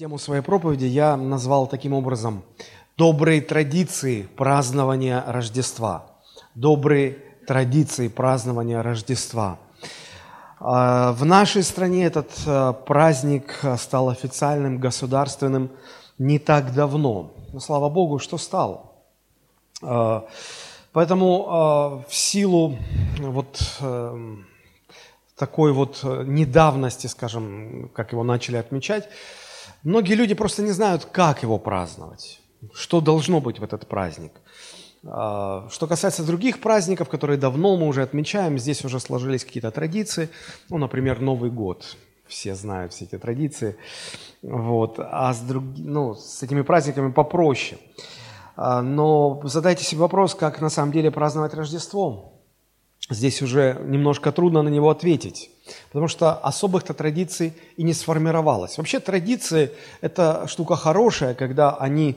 [0.00, 2.42] Тему своей проповеди я назвал таким образом
[2.96, 6.06] «Добрые традиции празднования Рождества».
[6.54, 9.58] Добрые традиции празднования Рождества.
[10.58, 15.70] А, в нашей стране этот а, праздник стал официальным, государственным
[16.16, 17.34] не так давно.
[17.52, 19.04] Но слава Богу, что стал.
[19.82, 20.26] А,
[20.92, 22.78] поэтому в силу
[23.18, 23.82] вот
[25.36, 29.06] такой вот недавности, скажем, как его начали отмечать,
[29.82, 32.40] Многие люди просто не знают, как его праздновать,
[32.74, 34.32] что должно быть в этот праздник.
[35.06, 40.28] А, что касается других праздников, которые давно мы уже отмечаем, здесь уже сложились какие-то традиции.
[40.68, 41.96] Ну, например, Новый год.
[42.26, 43.76] Все знают все эти традиции.
[44.42, 44.96] Вот.
[44.98, 45.64] А с, друг...
[45.76, 47.78] ну, с этими праздниками попроще.
[48.56, 52.29] А, но задайте себе вопрос, как на самом деле праздновать Рождество.
[53.10, 55.50] Здесь уже немножко трудно на него ответить.
[55.88, 58.78] Потому что особых-то традиций и не сформировалось.
[58.78, 62.16] Вообще традиции– это штука хорошая, когда они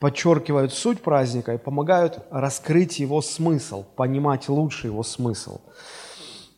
[0.00, 5.60] подчеркивают суть праздника и помогают раскрыть его смысл, понимать лучше его смысл.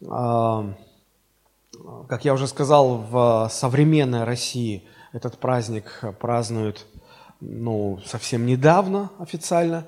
[0.08, 0.74] А,
[2.08, 6.86] как я уже сказал, в современной России этот праздник празднуют
[7.40, 9.86] ну, совсем недавно официально.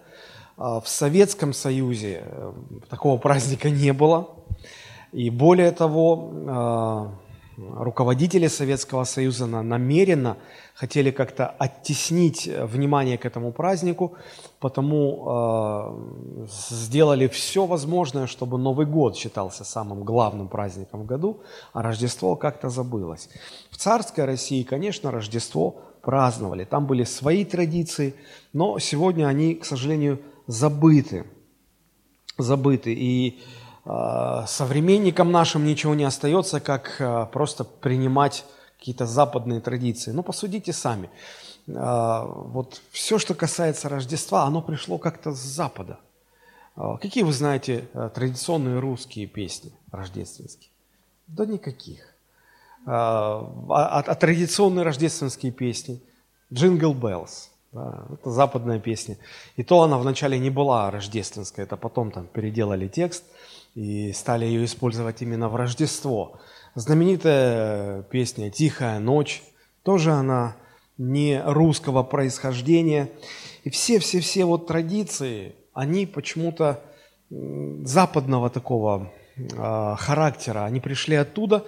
[0.58, 2.52] А в Советском Союзе э,
[2.90, 4.30] такого праздника не было.
[5.12, 7.14] И более того, а,
[7.56, 10.36] руководители Советского Союза намеренно
[10.74, 14.14] хотели как-то оттеснить внимание к этому празднику,
[14.60, 21.40] потому э, сделали все возможное, чтобы Новый год считался самым главным праздником в году,
[21.72, 23.28] а Рождество как-то забылось.
[23.70, 28.14] В царской России, конечно, Рождество праздновали, там были свои традиции,
[28.52, 31.24] но сегодня они, к сожалению, забыты.
[32.36, 32.92] Забыты.
[32.92, 33.38] И
[33.84, 38.44] а, современникам нашим ничего не остается, как а, просто принимать
[38.78, 40.10] какие-то западные традиции.
[40.10, 41.10] Ну, посудите сами.
[41.72, 46.00] А, вот все, что касается Рождества, оно пришло как-то с Запада.
[47.00, 50.70] Какие вы знаете традиционные русские песни рождественские?
[51.26, 52.14] Да никаких.
[52.86, 56.00] А, а традиционные рождественские песни?
[56.52, 57.50] Jingle Bells.
[57.72, 59.18] Да, это западная песня.
[59.56, 63.24] И то она вначале не была рождественская, это потом там переделали текст–
[63.78, 66.40] и стали ее использовать именно в Рождество.
[66.74, 69.42] Знаменитая песня «Тихая ночь»,
[69.84, 70.56] тоже она
[70.96, 73.08] не русского происхождения.
[73.62, 76.82] И все-все-все вот традиции, они почему-то
[77.30, 81.64] западного такого э, характера, они пришли оттуда,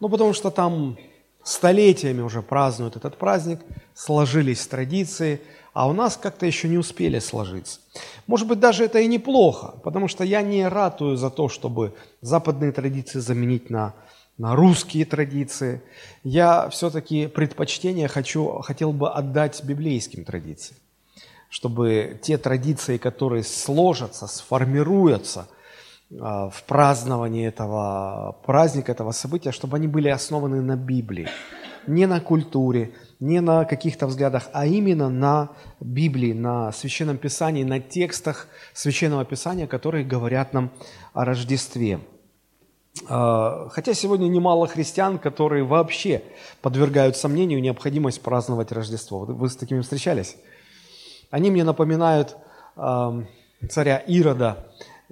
[0.00, 0.98] ну, потому что там
[1.44, 3.60] столетиями уже празднуют этот праздник,
[3.94, 5.40] сложились традиции–
[5.72, 7.80] а у нас как-то еще не успели сложиться.
[8.26, 12.72] Может быть, даже это и неплохо, потому что я не ратую за то, чтобы западные
[12.72, 13.94] традиции заменить на,
[14.36, 15.82] на русские традиции.
[16.24, 20.78] Я все-таки предпочтение хочу, хотел бы отдать библейским традициям,
[21.48, 25.48] чтобы те традиции, которые сложатся, сформируются
[26.18, 31.28] в праздновании этого праздника, этого события, чтобы они были основаны на Библии,
[31.86, 35.50] не на культуре, не на каких-то взглядах, а именно на
[35.80, 40.70] Библии, на Священном Писании, на текстах Священного Писания, которые говорят нам
[41.14, 42.00] о Рождестве.
[43.08, 46.22] А, хотя сегодня немало христиан, которые вообще
[46.60, 49.20] подвергают сомнению необходимость праздновать Рождество.
[49.20, 50.36] Вы с такими встречались?
[51.30, 52.36] Они мне напоминают
[53.68, 54.66] царя Ирода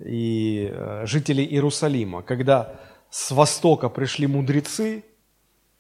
[0.05, 2.75] и э, жителей Иерусалима, когда
[3.11, 5.05] с востока пришли мудрецы,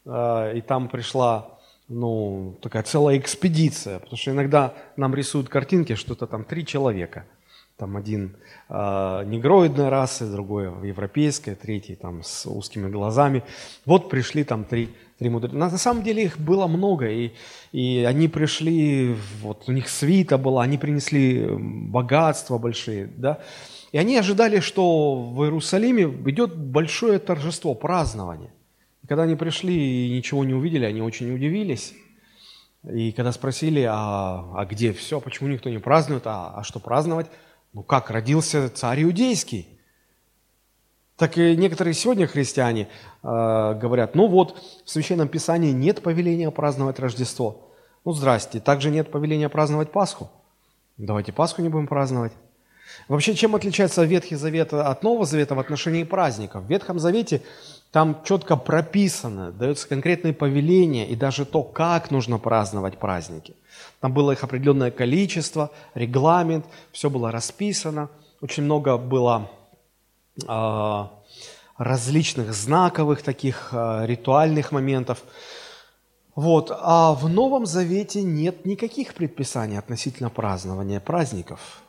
[0.04, 1.58] а, и там пришла
[1.88, 7.26] ну, такая целая экспедиция, потому что иногда нам рисуют картинки, что это там три человека.
[7.76, 8.36] Там один
[8.68, 8.74] э,
[9.24, 13.42] негроидной расы, другой европейской, третий там с узкими глазами.
[13.86, 15.56] Вот пришли там три, три мудреца.
[15.56, 17.32] На, на самом деле их было много, и,
[17.72, 23.40] и они пришли, вот у них свита была, они принесли богатства большие, да.
[23.92, 28.52] И они ожидали, что в Иерусалиме идет большое торжество, празднование.
[29.08, 31.94] Когда они пришли и ничего не увидели, они очень удивились.
[32.84, 37.26] И когда спросили, а, а где все, почему никто не празднует, а, а что праздновать?
[37.72, 39.66] Ну как, родился царь иудейский.
[41.16, 42.88] Так и некоторые сегодня христиане
[43.22, 47.74] э, говорят, ну вот, в Священном Писании нет повеления праздновать Рождество.
[48.06, 50.30] Ну здрасте, также нет повеления праздновать Пасху.
[50.96, 52.32] Давайте Пасху не будем праздновать.
[53.10, 56.62] Вообще, чем отличается Ветхий Завет от Нового Завета в отношении праздников?
[56.62, 57.42] В Ветхом Завете
[57.90, 63.56] там четко прописано, дается конкретные повеления и даже то, как нужно праздновать праздники.
[63.98, 68.10] Там было их определенное количество, регламент, все было расписано.
[68.42, 69.50] Очень много было
[70.46, 71.04] э,
[71.78, 75.24] различных знаковых таких э, ритуальных моментов.
[76.36, 76.70] Вот.
[76.70, 81.82] А в Новом Завете нет никаких предписаний относительно празднования праздников.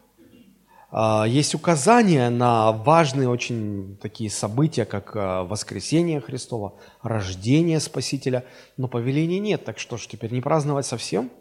[0.91, 8.43] А, есть указания на важные очень такие события, как а, воскресение Христова, рождение Спасителя,
[8.77, 9.63] но повелений нет.
[9.63, 11.31] Так что ж, теперь не праздновать совсем?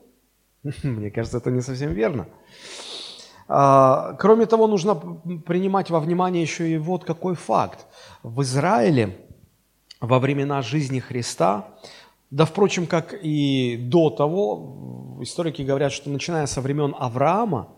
[0.82, 2.28] Мне кажется, это не совсем верно.
[3.48, 7.86] А, кроме того, нужно принимать во внимание еще и вот какой факт.
[8.22, 9.16] В Израиле
[10.00, 11.68] во времена жизни Христа,
[12.30, 17.68] да, впрочем, как и до того, историки говорят, что начиная со времен Авраама,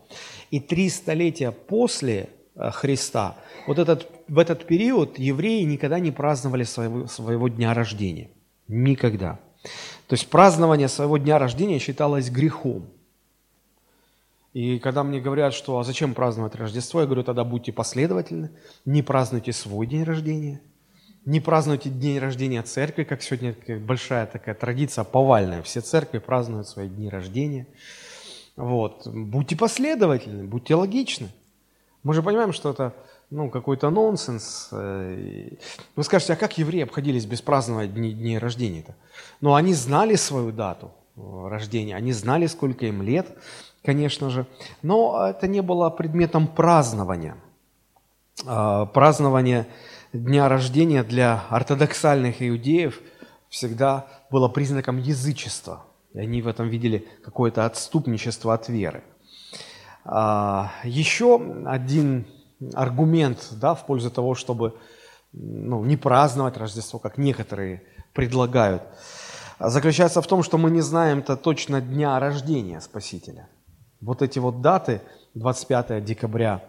[0.51, 3.35] и три столетия после э, Христа,
[3.65, 8.29] вот этот, в этот период евреи никогда не праздновали своего, своего дня рождения.
[8.67, 9.39] Никогда.
[10.07, 12.85] То есть празднование своего дня рождения считалось грехом.
[14.53, 18.51] И когда мне говорят, что а зачем праздновать Рождество, я говорю, тогда будьте последовательны,
[18.85, 20.61] не празднуйте свой день рождения,
[21.25, 26.87] не празднуйте день рождения церкви, как сегодня большая такая традиция повальная, все церкви празднуют свои
[26.87, 27.67] дни рождения–
[28.55, 29.07] вот.
[29.07, 31.29] Будьте последовательны, будьте логичны.
[32.03, 32.93] Мы же понимаем, что это
[33.29, 34.69] ну, какой-то нонсенс.
[34.71, 35.49] Э,
[35.95, 38.93] вы скажете, а как евреи обходились без празднования дней, дней рождения-то?
[39.41, 43.27] Ну, они знали свою дату э, рождения, они знали, сколько им лет,
[43.83, 44.45] конечно же,
[44.83, 47.37] но это не было предметом празднования.
[48.45, 49.65] А, празднование
[50.13, 53.01] дня рождения для ортодоксальных иудеев
[53.49, 59.03] всегда было признаком язычества– и они в этом видели какое-то отступничество от веры.
[60.05, 62.27] А, еще один
[62.73, 64.75] аргумент да, в пользу того, чтобы
[65.31, 67.83] ну, не праздновать Рождество, как некоторые
[68.13, 68.83] предлагают,
[69.59, 73.49] заключается в том, что мы не знаем-то точно дня рождения Спасителя.
[73.99, 75.01] Вот эти вот даты,
[75.33, 76.63] 25 декабря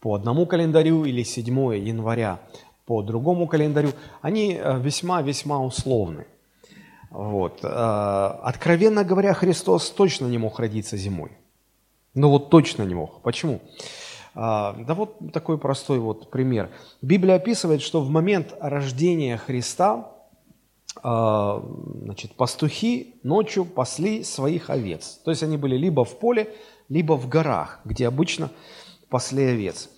[0.00, 2.40] по одному календарю или 7 января
[2.88, 3.90] по другому календарю,
[4.22, 6.24] они э, весьма-весьма условны.
[7.10, 7.60] Вот.
[7.62, 11.32] А, откровенно говоря, Христос точно не мог родиться зимой.
[12.14, 13.20] Ну вот точно не мог.
[13.20, 13.60] Почему?
[14.34, 16.70] А, да вот такой простой вот пример.
[17.02, 20.12] Библия описывает, что в момент рождения Христа
[21.00, 25.20] значит, пастухи ночью пасли своих овец.
[25.24, 26.56] То есть они были либо в поле,
[26.88, 28.50] либо в горах, где обычно
[29.08, 29.90] пасли овец.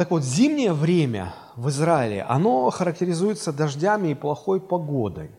[0.00, 5.30] Так вот, зимнее время в Израиле, оно характеризуется дождями и плохой погодой.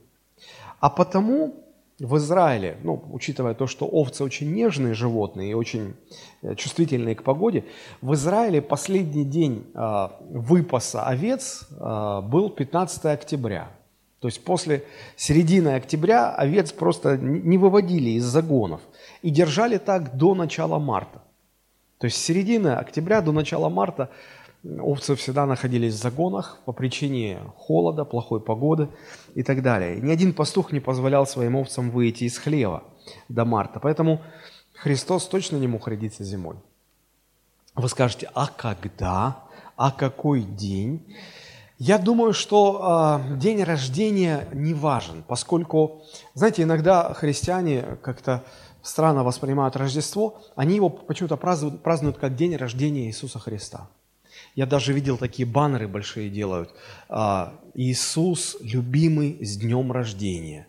[0.79, 1.55] А потому
[1.97, 5.95] в Израиле, ну, учитывая то, что овцы очень нежные животные и очень
[6.43, 7.65] э, чувствительные к погоде,
[8.03, 13.71] в Израиле последний день э, выпаса овец э, был 15 октября.
[14.19, 14.83] То есть после
[15.15, 18.81] середины октября овец просто не выводили из загонов
[19.23, 21.23] и держали так до начала марта.
[22.01, 24.09] То есть с середины октября до начала марта
[24.63, 28.89] Овцы всегда находились в загонах по причине холода, плохой погоды
[29.33, 29.99] и так далее.
[29.99, 32.83] Ни один пастух не позволял своим овцам выйти из хлева
[33.27, 33.79] до марта.
[33.79, 34.21] Поэтому
[34.73, 36.57] Христос точно не мог родиться зимой.
[37.75, 39.45] Вы скажете, а когда?
[39.77, 41.15] А какой день?
[41.79, 46.03] Я думаю, что э, день рождения не важен, поскольку,
[46.35, 48.43] знаете, иногда христиане как-то
[48.83, 53.89] странно воспринимают Рождество, они его почему-то празднуют, празднуют как день рождения Иисуса Христа.
[54.56, 56.74] Я даже видел такие баннеры большие делают.
[57.07, 60.68] А, Иисус, любимый, с днем рождения.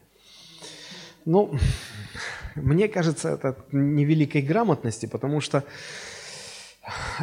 [1.25, 1.59] Ну,
[2.55, 5.65] мне кажется, это невеликой грамотности, потому что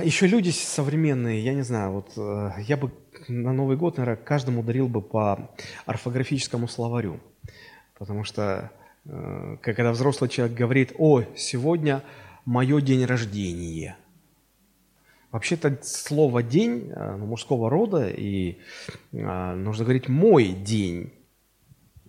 [0.04, 2.92] еще люди современные, я не знаю, вот э, я бы
[3.28, 5.50] на Новый год, наверное, каждому дарил бы по
[5.86, 7.20] орфографическому словарю.
[7.98, 8.72] Потому что,
[9.06, 12.04] э, когда взрослый человек говорит, о, сегодня
[12.46, 13.98] мое день рождения–
[15.32, 18.58] Вообще-то слово «день» э, ну, мужского рода, и
[19.14, 21.14] а, нужно говорить «мой день».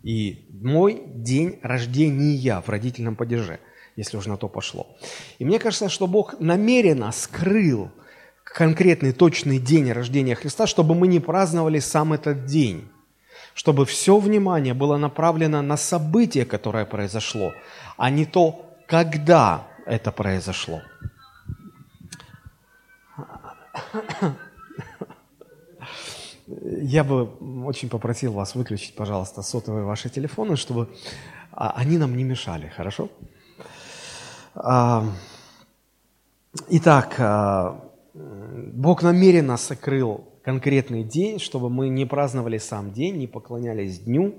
[0.03, 3.61] И «мой день рождения» в родительном падеже,
[3.97, 4.97] если уже на то пошло.
[5.39, 7.91] И мне кажется, что Бог намеренно скрыл
[8.43, 12.89] конкретный точный день рождения Христа, чтобы мы не праздновали сам этот день,
[13.53, 17.53] чтобы все внимание было направлено на событие, которое произошло,
[17.99, 20.81] а не то, когда это произошло.
[26.47, 27.31] Я бы
[27.65, 30.89] очень попросил вас выключить, пожалуйста, сотовые ваши телефоны, чтобы
[31.53, 33.09] а, они нам не мешали, хорошо?
[34.55, 35.05] А,
[36.69, 37.81] итак, а,
[38.15, 44.35] Бог намеренно сокрыл конкретный день, чтобы мы не праздновали сам день, не поклонялись дню,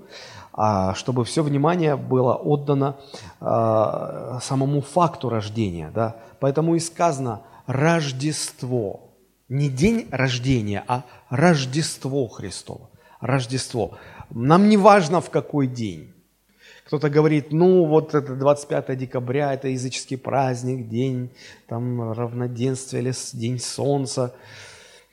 [0.52, 2.96] а чтобы все внимание было отдано
[3.40, 5.90] самому факту рождения.
[5.94, 6.16] Да?
[6.40, 9.11] Поэтому и сказано «Рождество».
[9.52, 12.88] Не день рождения, а Рождество Христово.
[13.20, 13.98] Рождество.
[14.30, 16.10] Нам не важно, в какой день.
[16.86, 21.28] Кто-то говорит, ну вот это 25 декабря, это языческий праздник, день
[21.68, 24.34] там равноденствия или день солнца.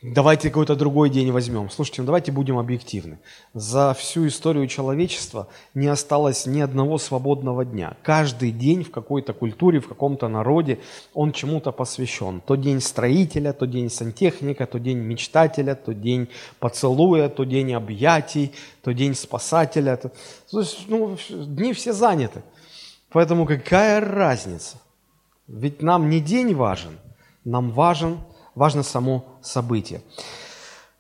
[0.02, 1.70] Давайте какой-то другой день возьмем.
[1.70, 3.20] Слушайте, ну давайте будем объективны.
[3.54, 7.98] За всю историю человечества не осталось ни одного свободного дня.
[8.02, 10.80] Каждый день в какой-то культуре, в каком-то народе
[11.14, 12.40] он чему-то посвящен.
[12.40, 16.30] То день строителя, то день сантехника, то день мечтателя, то день
[16.60, 19.98] поцелуя, то день объятий, то день спасателя.
[19.98, 22.42] То есть, ну, дни все заняты.
[23.10, 24.78] Поэтому какая разница?
[25.48, 26.98] Ведь нам не день важен,
[27.44, 28.20] нам важен
[28.56, 30.02] важно само событие.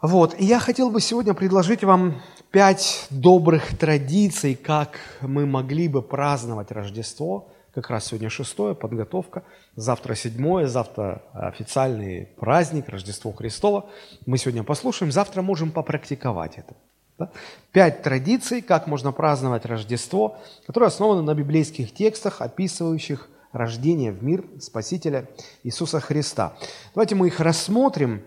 [0.01, 6.01] Вот, и я хотел бы сегодня предложить вам пять добрых традиций, как мы могли бы
[6.01, 7.49] праздновать Рождество.
[7.73, 9.43] Как раз сегодня шестое, подготовка.
[9.75, 13.89] Завтра седьмое, завтра официальный праздник, Рождество Христово.
[14.25, 16.73] Мы сегодня послушаем, завтра можем попрактиковать это.
[17.19, 17.29] Да?
[17.71, 24.45] Пять традиций, как можно праздновать Рождество, которые основаны на библейских текстах, описывающих рождения в мир
[24.59, 25.29] Спасителя
[25.63, 26.53] Иисуса Христа.
[26.93, 28.23] Давайте мы их рассмотрим.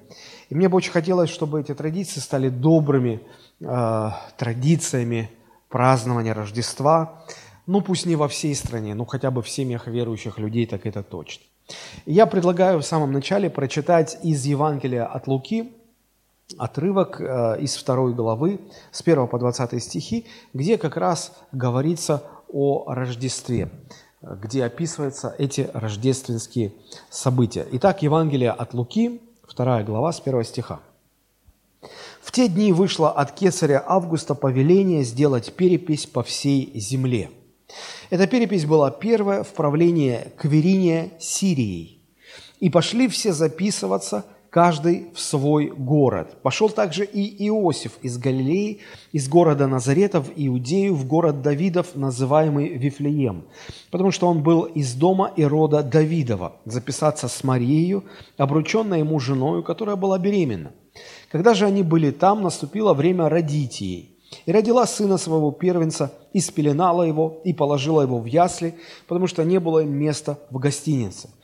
[0.48, 3.22] И мне бы очень хотелось, чтобы эти традиции стали добрыми
[3.60, 5.30] э, традициями
[5.68, 7.24] празднования Рождества.
[7.66, 11.02] Ну, пусть не во всей стране, но хотя бы в семьях верующих людей, так это
[11.02, 11.44] точно.
[12.06, 15.72] Я предлагаю в самом начале прочитать из Евангелия от Луки
[16.58, 18.60] отрывок э, из второй главы,
[18.90, 23.70] с 1 по 20 стихи, где как раз говорится о Рождестве
[24.22, 26.72] где описываются эти рождественские
[27.10, 27.66] события.
[27.72, 29.20] Итак, Евангелие от Луки,
[29.54, 30.80] 2 глава, с 1 стиха.
[32.20, 37.30] «В те дни вышло от кесаря Августа повеление сделать перепись по всей земле.
[38.10, 42.00] Эта перепись была первая в правлении Квериния Сирией.
[42.60, 46.36] И пошли все записываться– каждый в свой город.
[46.42, 48.80] Пошел также и Иосиф из Галилеи,
[49.10, 53.44] из города Назарета в Иудею, в город Давидов, называемый Вифлеем,
[53.90, 58.02] потому что он был из дома и рода Давидова, записаться с Марией,
[58.36, 60.72] обрученной ему женою, которая была беременна.
[61.30, 64.18] Когда же они были там, наступило время родить ей.
[64.44, 68.74] И родила сына своего первенца, и спеленала его, и положила его в ясли,
[69.08, 71.30] потому что не было им места в гостинице–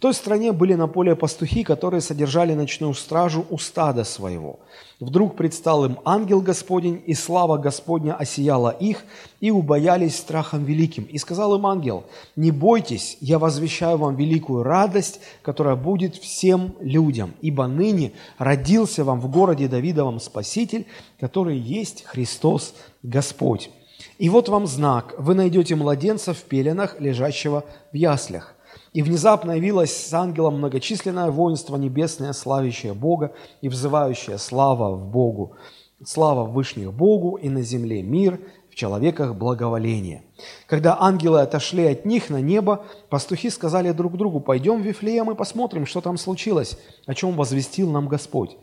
[0.00, 4.58] той стране были на поле пастухи, которые содержали ночную стражу у стада своего.
[4.98, 9.04] Вдруг предстал им ангел Господень, и слава Господня осияла их,
[9.40, 11.04] и убоялись страхом великим.
[11.04, 12.04] И сказал им ангел,
[12.34, 19.20] «Не бойтесь, я возвещаю вам великую радость, которая будет всем людям, ибо ныне родился вам
[19.20, 20.86] в городе Давидовом Спаситель,
[21.18, 23.70] который есть Христос Господь.
[24.16, 28.56] И вот вам знак, вы найдете младенца в пеленах, лежащего в яслях».
[28.92, 35.56] И внезапно явилось с ангелом многочисленное воинство небесное, славящее Бога и взывающее слава в Богу.
[36.04, 40.22] Слава в вышних Богу и на земле мир, в человеках благоволение.
[40.66, 45.34] Когда ангелы отошли от них на небо, пастухи сказали друг другу, пойдем в Вифлеем и
[45.34, 48.56] посмотрим, что там случилось, о чем возвестил нам Господь.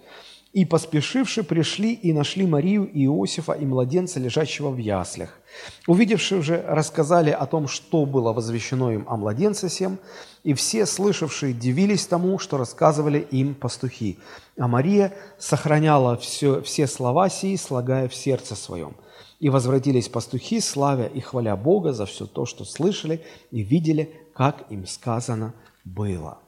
[0.58, 5.40] И поспешивши пришли и нашли Марию и Иосифа и младенца, лежащего в яслях.
[5.86, 10.00] Увидевши же, рассказали о том, что было возвещено им о младенце сем,
[10.44, 14.18] и все слышавшие дивились тому, что рассказывали им пастухи.
[14.58, 18.96] А Мария сохраняла все, все слова сии, слагая в сердце своем.
[19.40, 24.66] И возвратились пастухи, славя и хваля Бога за все то, что слышали и видели, как
[24.72, 25.54] им сказано
[25.86, 26.40] было.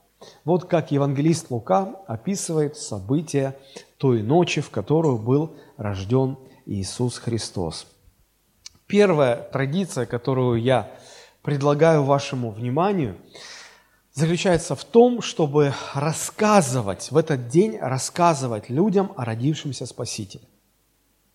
[0.45, 3.55] Вот как евангелист Лука описывает события
[3.99, 7.85] той ночи, в которую был рожден Иисус Христос.
[8.87, 10.89] Первая традиция, которую я
[11.41, 13.17] предлагаю вашему вниманию,
[14.13, 20.45] заключается в том, чтобы рассказывать, в этот день рассказывать людям о родившемся Спасителе.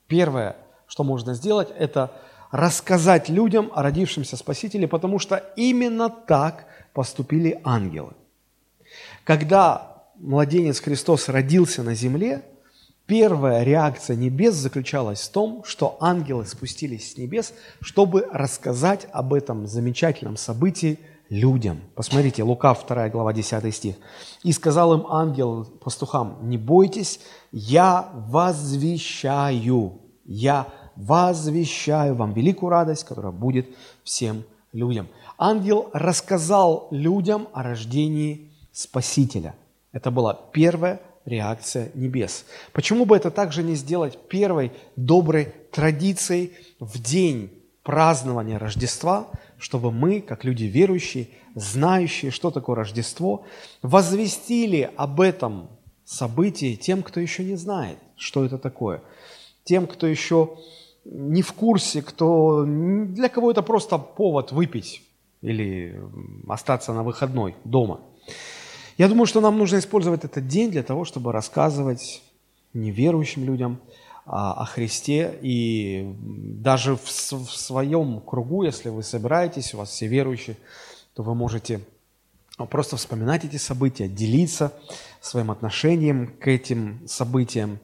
[0.07, 0.57] Первое,
[0.87, 2.13] что можно сделать, это
[2.51, 8.15] рассказать людям о родившемся Спасителе, потому что именно так поступили ангелы.
[9.25, 12.43] Когда младенец Христос родился на земле,
[13.07, 19.67] первая реакция небес заключалась в том, что ангелы спустились с небес, чтобы рассказать об этом
[19.67, 21.81] замечательном событии людям.
[21.95, 23.97] Посмотрите, Лука 2 глава 10 стих.
[24.43, 27.21] «И сказал им ангел пастухам, не бойтесь,
[27.51, 33.69] я возвещаю, я возвещаю вам великую радость, которая будет
[34.03, 35.09] всем людям».
[35.39, 39.55] Ангел рассказал людям о рождении Спасителя.
[39.93, 42.45] Это была первая реакция небес.
[42.73, 47.51] Почему бы это также не сделать первой доброй традицией в день
[47.83, 49.29] празднования Рождества,
[49.59, 53.45] чтобы мы, как люди верующие, знающие, что такое Рождество,
[53.83, 55.69] возвестили об этом
[56.05, 59.03] событии тем, кто еще не знает, что это такое,
[59.65, 60.57] тем, кто еще
[61.05, 65.03] не в курсе, кто, для кого это просто повод выпить
[65.43, 66.01] или
[66.49, 68.01] остаться на выходной дома.
[68.97, 72.23] Я думаю, что нам нужно использовать этот день для того, чтобы рассказывать
[72.75, 73.81] неверующим людям
[74.25, 75.37] о Христе.
[75.43, 80.57] И даже в, в своем кругу, если вы собираетесь, у вас все верующие,
[81.15, 81.81] то вы можете
[82.71, 84.73] просто вспоминать эти события, делиться
[85.21, 87.81] своим отношением к этим событиям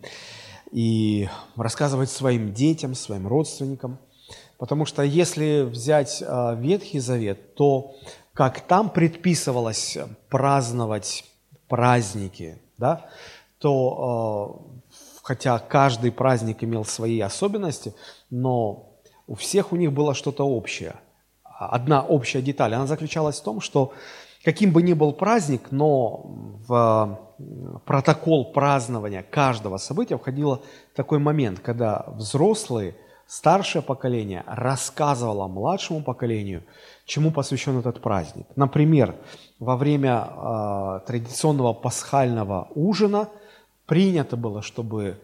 [0.70, 3.98] и рассказывать своим детям, своим родственникам.
[4.58, 7.96] Потому что если взять а, Ветхий Завет, то
[8.34, 11.24] как там предписывалось праздновать
[11.68, 13.06] праздники, да,
[13.58, 14.90] то а,
[15.22, 17.94] хотя каждый праздник имел свои особенности,
[18.30, 18.90] но
[19.26, 20.96] у всех у них было что-то общее.
[21.44, 23.92] Одна общая деталь, она заключалась в том, что
[24.44, 26.22] каким бы ни был праздник, но
[26.66, 27.20] в
[27.84, 30.62] протокол празднования каждого события входил
[30.94, 32.96] такой момент, когда взрослые,
[33.30, 36.64] старшее поколение рассказывало младшему поколению,
[37.04, 38.46] чему посвящен этот праздник.
[38.56, 39.14] Например,
[39.60, 43.28] во время э, традиционного пасхального ужина
[43.86, 45.20] принято было, чтобы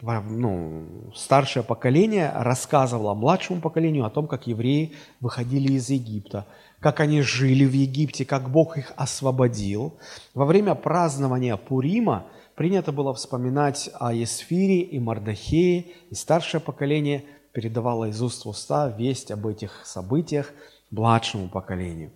[0.00, 6.46] ну, старшее поколение рассказывало младшему поколению о том, как евреи выходили из Египта,
[6.78, 9.98] как они жили в Египте, как Бог их освободил.
[10.32, 12.24] Во время празднования Пурима
[12.54, 18.88] принято было вспоминать о Есфире и Мардахее, и старшее поколение передавало из уст в уста
[18.88, 20.52] весть об этих событиях
[20.90, 22.10] младшему поколению.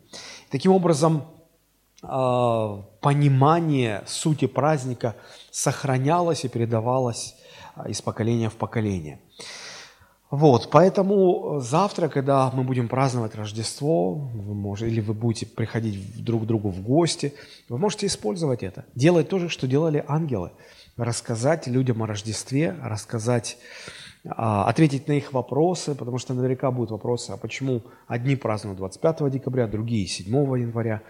[0.51, 1.25] Таким образом,
[2.03, 5.17] а, понимание сути праздника
[5.51, 7.35] сохранялось и передавалось
[7.75, 9.21] а, из поколения в поколение.
[10.31, 16.43] Вот, поэтому завтра, когда мы будем праздновать Рождество, вы можете, или вы будете приходить друг
[16.43, 17.35] к другу в гости,
[17.69, 18.85] вы можете использовать это.
[18.97, 20.51] Делать то же, что делали ангелы.
[20.97, 23.59] Рассказать людям о Рождестве, рассказать,
[24.25, 29.67] ответить на их вопросы, потому что наверняка будут вопросы, а почему одни празднуют 25 декабря,
[29.67, 30.27] другие 7
[30.59, 31.03] января.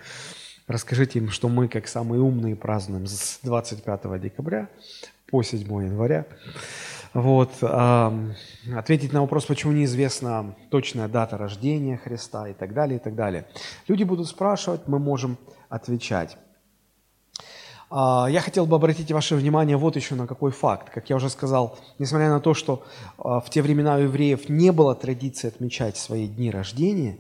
[0.67, 4.69] Расскажите им, что мы, как самые умные, празднуем с 25 декабря
[5.31, 6.27] по 7 января.
[7.13, 13.15] Вот, ответить на вопрос, почему неизвестна точная дата рождения Христа и так далее, и так
[13.15, 13.47] далее.
[13.87, 16.37] Люди будут спрашивать, мы можем отвечать.
[17.97, 20.91] А, я хотел бы обратить ваше внимание вот еще на какой факт.
[20.91, 22.83] Как я уже сказал, несмотря на то, что
[23.19, 27.19] а, в те времена у евреев не было традиции отмечать свои дни рождения,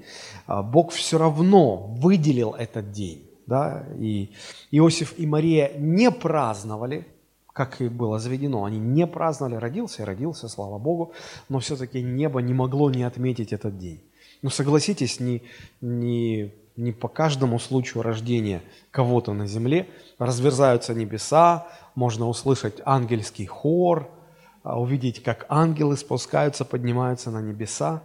[0.49, 3.31] а, Бог все равно выделил этот день.
[3.47, 3.87] Да?
[4.01, 4.33] И
[4.73, 7.07] Иосиф и Мария не праздновали
[7.53, 8.65] как и было заведено.
[8.65, 11.13] Они не праздновали, родился и родился, слава Богу,
[11.49, 14.03] но все-таки небо не могло не отметить этот день.
[14.43, 15.41] Но согласитесь, не,
[15.81, 24.11] не, не по каждому случаю рождения кого-то на земле разверзаются небеса, можно услышать ангельский хор,
[24.63, 28.03] а, увидеть, как ангелы спускаются, поднимаются на небеса.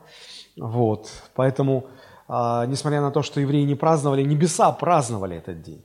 [0.57, 1.09] Вот.
[1.35, 1.87] Поэтому,
[2.27, 5.83] а, несмотря на то, что евреи не праздновали, небеса праздновали этот день.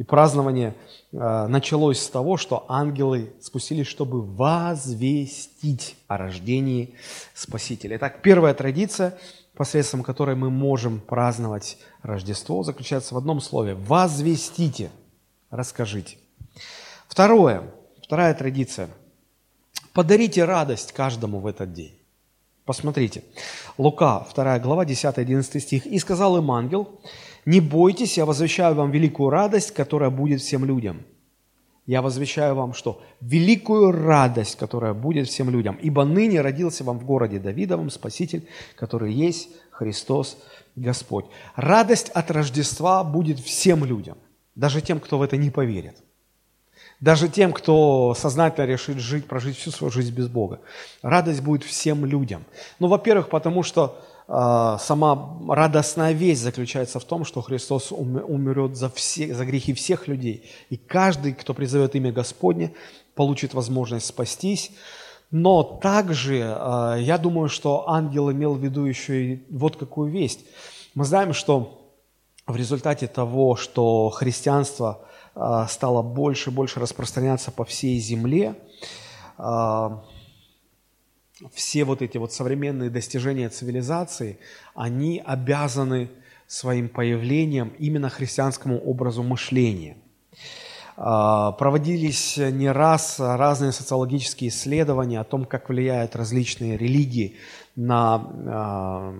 [0.00, 0.74] И празднование
[1.12, 6.94] э, началось с того, что ангелы спустились, чтобы возвестить о рождении
[7.34, 7.98] Спасителя.
[7.98, 9.18] Итак, первая традиция,
[9.60, 14.90] посредством которой мы можем праздновать Рождество, заключается в одном слове– возвестите,
[15.50, 16.16] расскажите.
[17.06, 17.64] Второе,
[18.02, 18.88] вторая традиция–
[19.92, 21.92] подарите радость каждому в этот день.
[22.64, 23.22] Посмотрите,
[23.76, 25.84] Лука, 2 глава, 10-11 стих.
[25.84, 26.98] «И сказал им ангел,
[27.44, 31.02] не бойтесь, я возвещаю вам великую радость, которая будет всем людям.
[31.90, 33.02] Я возвещаю вам что?
[33.20, 35.76] Великую радость, которая будет всем людям.
[35.82, 40.38] Ибо ныне родился вам в городе Давидовом Спаситель, который есть Христос
[40.76, 41.24] Господь.
[41.56, 44.18] Радость от Рождества будет всем людям,
[44.54, 45.96] даже тем, кто в это не поверит.
[47.00, 50.60] Даже тем, кто сознательно решит жить, прожить всю свою жизнь без Бога.
[51.02, 52.44] Радость будет всем людям.
[52.78, 59.34] Ну, во-первых, потому что сама радостная весть заключается в том, что Христос умрет за, все,
[59.34, 60.48] за грехи всех людей.
[60.68, 62.72] И каждый, кто призовет имя Господне,
[63.16, 64.70] получит возможность спастись.
[65.32, 70.40] Но также а, я думаю, что ангел имел в виду еще и вот какую весть.
[70.94, 71.92] Мы знаем, что
[72.46, 75.02] в результате того, что христианство
[75.34, 78.54] а, стало больше и больше распространяться по всей земле,
[81.52, 84.38] все вот эти вот современные достижения цивилизации,
[84.74, 86.10] они обязаны
[86.46, 89.96] своим появлением именно христианскому образу мышления.
[90.96, 97.36] А, проводились не раз разные социологические исследования о том, как влияют различные религии
[97.76, 99.14] на, а,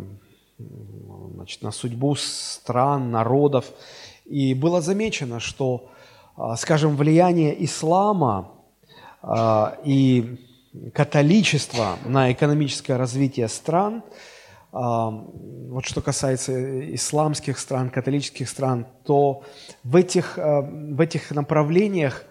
[1.35, 3.67] значит, на судьбу стран, народов.
[4.27, 5.89] И было замечено, что,
[6.37, 8.53] а, скажем, влияние ислама
[9.85, 10.39] и
[10.93, 14.03] католичества на экономическое развитие стран,
[14.73, 19.43] вот что касается исламских стран, католических стран, то
[19.83, 22.25] в этих, в этих направлениях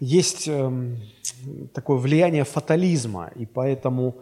[0.00, 1.00] есть эм,
[1.74, 4.16] такое влияние фатализма, и поэтому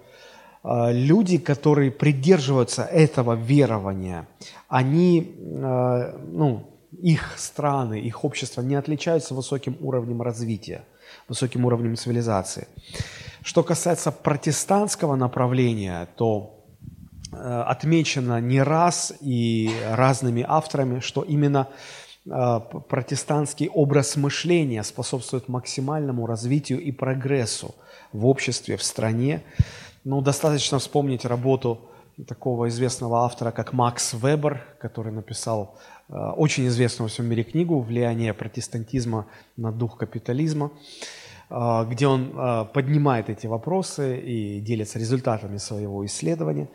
[0.63, 4.27] а, люди, которые придерживаются этого верования,
[4.69, 6.71] они, а, ну,
[7.03, 10.85] их страны, их общества не отличаются высоким уровнем развития,
[11.29, 12.67] высоким уровнем цивилизации.
[13.47, 16.65] Что касается протестантского направления, то
[17.31, 21.69] а, отмечено не раз и разными авторами, что именно
[22.25, 27.77] протестантский образ мышления способствует максимальному развитию и прогрессу
[28.13, 29.45] в обществе, в стране.
[30.03, 31.79] Ну, достаточно вспомнить работу
[32.27, 35.79] такого известного автора, как Макс Вебер, который написал
[36.09, 42.33] э, очень известную во всем мире книгу «Влияние протестантизма на дух капитализма», э, где он
[42.35, 46.69] э, поднимает эти вопросы и делится результатами своего исследования.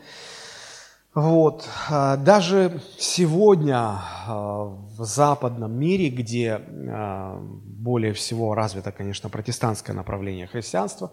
[1.14, 1.68] Вот.
[1.90, 11.12] Э, даже сегодня в западном мире, где более всего развито, конечно, протестантское направление христианства,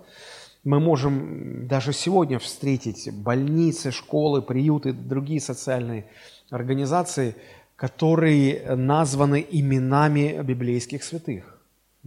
[0.63, 6.05] мы можем даже сегодня встретить больницы, школы, приюты, другие социальные
[6.49, 7.35] организации,
[7.75, 11.58] которые названы именами библейских святых.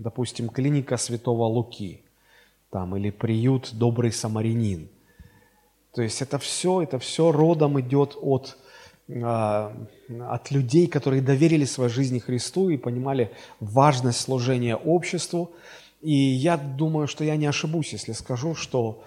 [0.02, 2.02] Допустим, клиника святого Луки
[2.70, 4.88] там, или приют Добрый Самарянин.
[5.94, 8.56] То есть это все, это все родом идет от,
[9.08, 9.76] а,
[10.28, 15.52] от людей, которые доверили свою жизнь Христу и понимали важность служения обществу,
[16.00, 19.04] и я думаю, что я не ошибусь, если скажу, что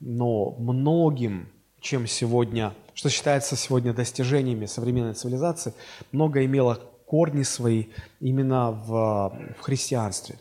[0.00, 1.48] но многим,
[1.80, 5.74] чем сегодня, что считается сегодня достижениями современной цивилизации,
[6.12, 7.86] много имело корни свои
[8.20, 10.36] именно в, в христианстве.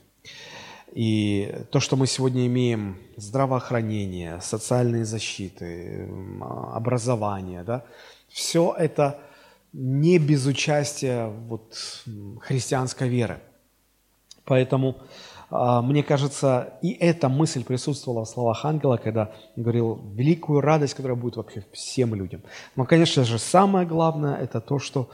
[0.94, 6.10] И то, что мы сегодня имеем, здравоохранение, социальные защиты,
[6.74, 7.84] образование, да,
[8.30, 9.20] все это
[9.74, 11.76] не без участия вот,
[12.42, 13.40] христианской веры.
[14.46, 14.96] Поэтому
[15.50, 20.94] а, мне кажется, и эта мысль присутствовала в словах ангела, когда он говорил великую радость,
[20.96, 22.42] которая будет вообще всем людям.
[22.76, 25.10] Но, конечно же, самое главное– это то, что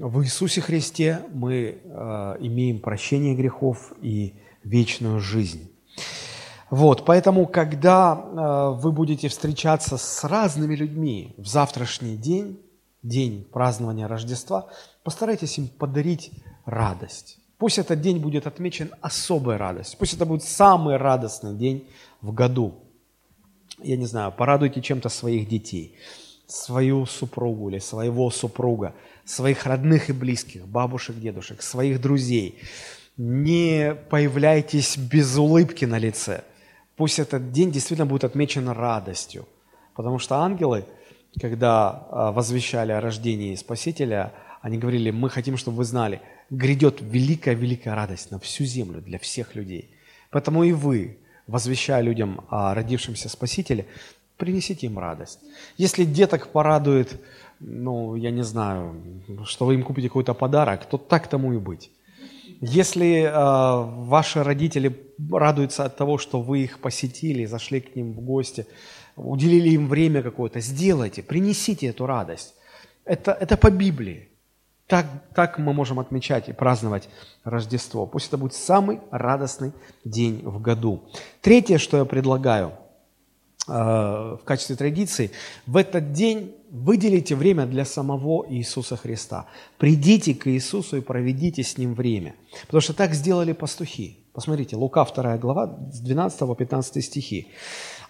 [0.00, 4.34] в Иисусе Христе мы э, имеем прощение грехов и
[4.64, 5.70] вечную жизнь.
[6.70, 12.60] Вот, поэтому, когда э, вы будете встречаться с разными людьми в завтрашний день,
[13.02, 14.68] день празднования Рождества,
[15.02, 16.30] постарайтесь им подарить
[16.66, 17.38] радость.
[17.56, 19.98] Пусть этот день будет отмечен особой радостью.
[19.98, 21.88] Пусть это будет самый радостный день
[22.20, 22.74] в году.
[23.82, 25.96] Я не знаю, порадуйте чем-то своих детей,
[26.46, 28.94] свою супругу или своего супруга,
[29.28, 32.58] своих родных и близких, бабушек, дедушек, своих друзей.
[33.16, 36.44] Не появляйтесь без улыбки на лице.
[36.96, 39.46] Пусть этот день действительно будет отмечен радостью.
[39.94, 40.84] Потому что ангелы,
[41.40, 47.94] когда а, возвещали о рождении Спасителя, они говорили, мы хотим, чтобы вы знали– грядет великая-великая
[47.94, 49.90] радость на всю землю для всех людей.
[50.30, 53.86] Поэтому и вы, возвещая людям о родившемся Спасителе,
[54.36, 55.40] принесите им радость.
[55.76, 57.20] Если деток порадует,
[57.60, 58.94] ну, я не знаю,
[59.44, 61.90] что вы им купите какой-то подарок, то так тому и быть.
[62.60, 64.96] Если э, ваши родители
[65.30, 68.66] радуются от того, что вы их посетили, зашли к ним в гости,
[69.16, 72.54] уделили им время какое-то, сделайте, принесите эту радость.
[73.04, 74.28] Это, это по Библии.
[74.86, 77.08] Так, так мы можем отмечать и праздновать
[77.44, 78.06] Рождество.
[78.06, 79.72] Пусть это будет самый радостный
[80.04, 81.02] день в году.
[81.42, 82.72] Третье, что я предлагаю
[83.68, 85.30] в качестве традиции,
[85.66, 89.46] в этот день выделите время для самого Иисуса Христа.
[89.78, 92.34] Придите к Иисусу и проведите с Ним время.
[92.66, 94.18] Потому что так сделали пастухи.
[94.32, 97.48] Посмотрите, Лука 2 глава, с 12 по 15 стихи.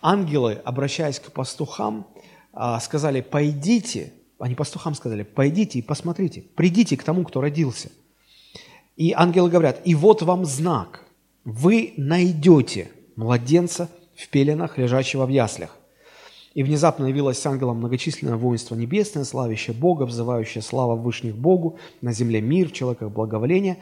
[0.00, 2.06] Ангелы, обращаясь к пастухам,
[2.54, 7.90] э, сказали, пойдите они пастухам сказали, пойдите и посмотрите, придите к тому, кто родился.
[8.96, 11.04] И ангелы говорят, и вот вам знак,
[11.44, 13.88] вы найдете младенца
[14.18, 15.76] в пеленах, лежащего в яслях.
[16.54, 22.12] И внезапно явилось с ангелом многочисленное воинство небесное, славящее Бога, взывающее слава Вышних Богу, на
[22.12, 23.78] земле мир, в человеках благоволение.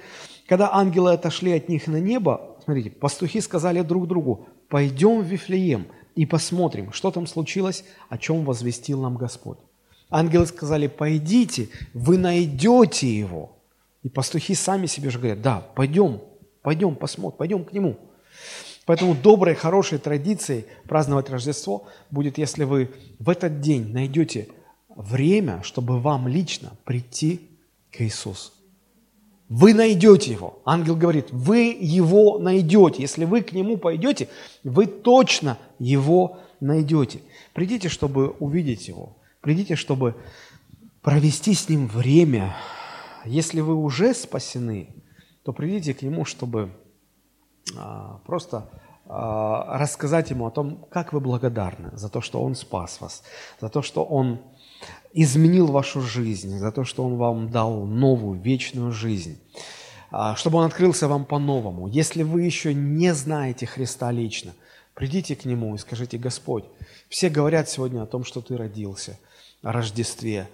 [0.46, 5.86] Когда ангелы отошли от них на небо, смотрите, пастухи сказали друг другу, пойдем в Вифлеем
[6.16, 9.58] и посмотрим, что там случилось, о чем возвестил нам Господь.
[10.10, 13.56] Ангелы сказали, пойдите, вы найдете его.
[14.02, 16.20] И пастухи сами себе же говорят, да, пойдем,
[16.60, 17.96] пойдем посмотрим, пойдем к нему.
[18.86, 24.48] Поэтому доброй, хорошей традицией праздновать Рождество будет, если вы в этот день найдете
[24.88, 27.50] время, чтобы вам лично прийти
[27.90, 28.52] к Иисусу.
[29.48, 30.60] Вы найдете его.
[30.64, 33.02] Ангел говорит, вы его найдете.
[33.02, 34.28] Если вы к нему пойдете,
[34.64, 37.20] вы точно его найдете.
[37.52, 39.16] Придите, чтобы увидеть его.
[39.40, 40.14] Придите, чтобы
[41.02, 42.56] провести с ним время.
[43.24, 44.88] Если вы уже спасены,
[45.44, 46.70] то придите к нему, чтобы
[48.24, 48.68] просто
[49.08, 53.22] а, рассказать ему о том, как вы благодарны за то, что он спас вас,
[53.60, 54.40] за то, что он
[55.12, 59.40] изменил вашу жизнь, за то, что Он вам дал новую, вечную жизнь,
[60.10, 61.88] а, чтобы Он открылся вам по-новому.
[61.88, 64.54] Если вы еще не знаете Христа лично,
[64.94, 66.64] придите к Нему и скажите, Господь,
[67.08, 69.18] все говорят сегодня о том, что Ты родился,
[69.62, 70.48] о Рождестве,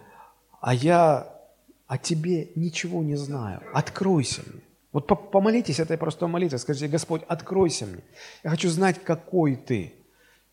[0.61, 1.29] а я
[1.89, 3.63] о Тебе ничего не знаю.
[3.75, 4.63] Откройся мне.
[4.93, 8.03] Вот помолитесь этой простой молитвой, скажите, Господь, откройся мне.
[8.45, 9.95] Я хочу знать, какой Ты.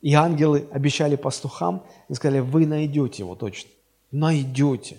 [0.02, 3.70] И ангелы обещали пастухам и сказали, вы найдете его точно
[4.12, 4.98] найдете.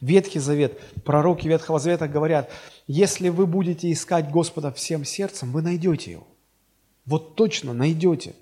[0.00, 2.50] Ветхий Завет, пророки Ветхого Завета говорят,
[2.86, 6.26] если вы будете искать Господа всем сердцем, вы найдете Его.
[7.06, 8.34] Вот точно найдете.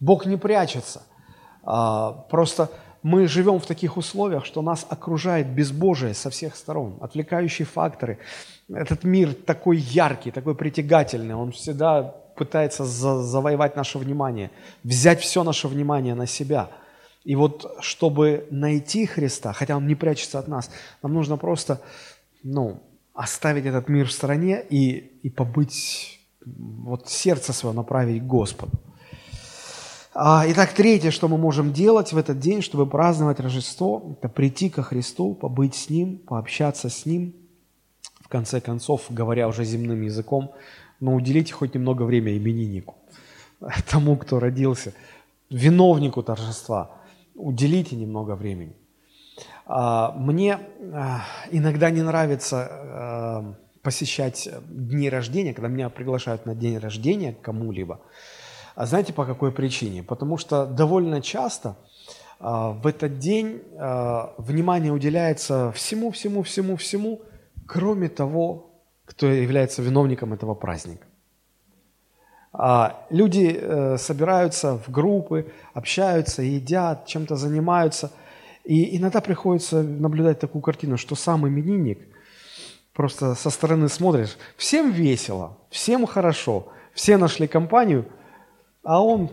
[0.00, 1.02] Бог не прячется.
[1.62, 2.70] А, просто
[3.04, 8.18] мы живем в таких условиях, что нас окружает безбожие со всех сторон, отвлекающие факторы.
[8.68, 12.02] Этот мир такой яркий, такой притягательный, он всегда
[12.36, 14.50] пытается завоевать наше внимание,
[14.82, 16.70] взять все наше внимание на себя–
[17.24, 20.70] и вот чтобы найти Христа, хотя Он не прячется от нас,
[21.02, 21.80] нам нужно просто
[22.42, 22.82] ну,
[23.14, 28.72] оставить этот мир в стороне и, и побыть, вот сердце свое направить к Господу.
[30.16, 34.70] А, итак, третье, что мы можем делать в этот день, чтобы праздновать Рождество, это прийти
[34.70, 37.34] ко Христу, побыть с Ним, пообщаться с Ним.
[38.20, 40.52] В конце концов, говоря уже земным языком,
[41.00, 42.94] но уделите хоть немного времени имениннику,
[43.90, 44.94] тому, кто родился,
[45.50, 46.90] виновнику торжества–
[47.34, 48.74] уделите немного времени.
[49.66, 50.60] А, мне
[50.92, 58.00] а, иногда не нравится посещать дни рождения, когда меня приглашают на день рождения к кому-либо.
[58.74, 60.02] А знаете, по какой причине?
[60.02, 61.76] Потому что довольно часто
[62.40, 63.62] в этот день
[64.38, 67.22] внимание уделяется всему, всему, всему, всему,
[67.66, 68.70] кроме того,
[69.04, 71.06] кто является виновником этого праздника.
[72.56, 78.12] А, люди э, собираются в группы, общаются, едят, чем-то занимаются.
[78.64, 81.98] И иногда приходится наблюдать такую картину, что сам именинник,
[82.92, 88.06] просто со стороны смотришь, всем весело, всем хорошо, все нашли компанию,
[88.84, 89.30] а он,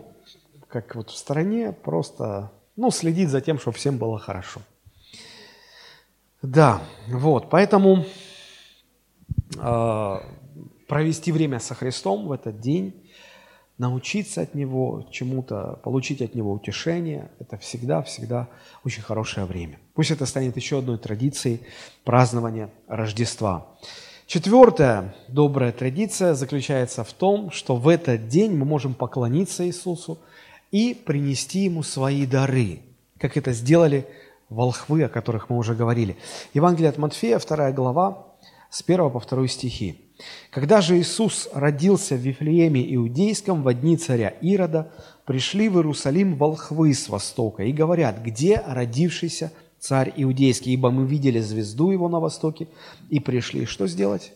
[0.68, 4.60] как вот в стороне, просто ну, следит за тем, чтобы всем было хорошо.
[6.40, 8.04] Да, вот, поэтому
[9.56, 10.16] э,
[10.88, 13.08] провести время со Христом в этот день
[13.78, 18.48] научиться от Него чему-то, получить от Него утешение, это всегда-всегда
[18.84, 19.78] очень хорошее время.
[19.94, 21.60] Пусть это станет еще одной традицией
[22.04, 23.68] празднования Рождества.
[24.32, 30.18] Четвертая добрая традиция заключается в том, что в этот день мы можем поклониться Иисусу
[30.70, 32.80] и принести Ему свои дары,
[33.18, 34.06] как это сделали
[34.48, 36.16] волхвы, о которых мы уже говорили.
[36.54, 38.26] Евангелие от Матфея, 2 глава,
[38.70, 40.00] с 1 по 2 стихи.
[40.50, 44.92] Когда же Иисус родился в Вифлееме Иудейском в дни царя Ирода,
[45.26, 51.40] пришли в Иерусалим волхвы с востока и говорят, где родившийся царь Иудейский, ибо мы видели
[51.40, 52.68] звезду его на востоке
[53.10, 53.66] и пришли.
[53.66, 54.32] Что сделать?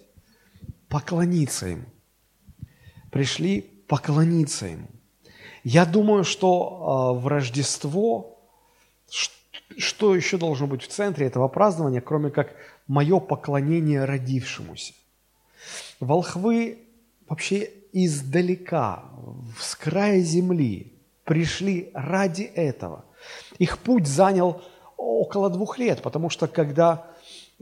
[0.88, 1.84] Поклониться ему.
[3.10, 4.88] Пришли поклониться ему.
[5.64, 8.38] Я думаю, что э, в Рождество,
[9.78, 12.54] что еще должно быть в центре этого празднования, кроме как
[12.86, 14.92] мое поклонение родившемуся–
[16.00, 16.78] Волхвы
[17.28, 19.04] вообще издалека,
[19.58, 20.92] с края земли,
[21.24, 23.04] пришли ради этого.
[23.58, 24.62] Их путь занял
[24.96, 27.06] около двух лет, потому что когда,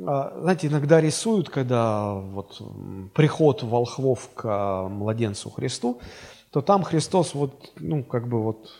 [0.04, 2.60] а, знаете, иногда рисуют, когда вот
[3.14, 6.00] приход волхвов к младенцу Христу,
[6.50, 8.70] то там Христос вот, ну, как бы вот,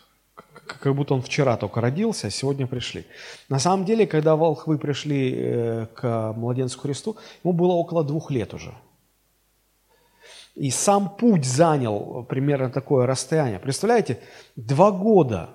[0.65, 3.05] как будто он вчера только родился, а сегодня пришли.
[3.49, 8.53] На самом деле, когда волхвы пришли э, к младенцу Христу, ему было около двух лет
[8.53, 8.73] уже–
[10.55, 13.59] и сам путь занял примерно такое расстояние.
[13.59, 14.19] Представляете,
[14.55, 15.49] два года,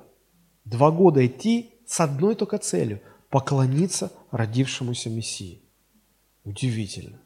[0.65, 3.01] два года идти с одной только целью–
[3.31, 5.61] поклониться родившемуся Мессии.
[6.45, 7.19] Удивительно.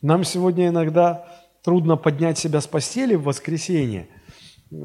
[0.00, 1.26] Нам сегодня иногда
[1.64, 4.06] трудно поднять себя с постели в воскресенье,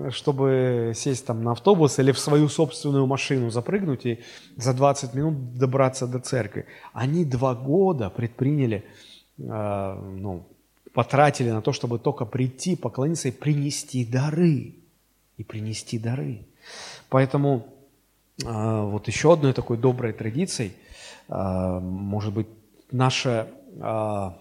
[0.09, 4.23] чтобы сесть там на автобус или в свою собственную машину запрыгнуть и
[4.57, 6.65] за 20 минут добраться до церкви.
[6.93, 8.85] Они два года предприняли
[9.37, 10.47] э, ну,
[10.93, 14.73] потратили на то, чтобы только прийти, поклониться и принести дары.
[15.37, 16.47] И принести дары.
[17.09, 17.74] Поэтому
[18.43, 20.73] вот еще одной такой доброй традицией
[21.29, 22.47] э, может быть
[22.91, 23.47] наше
[23.79, 24.31] э,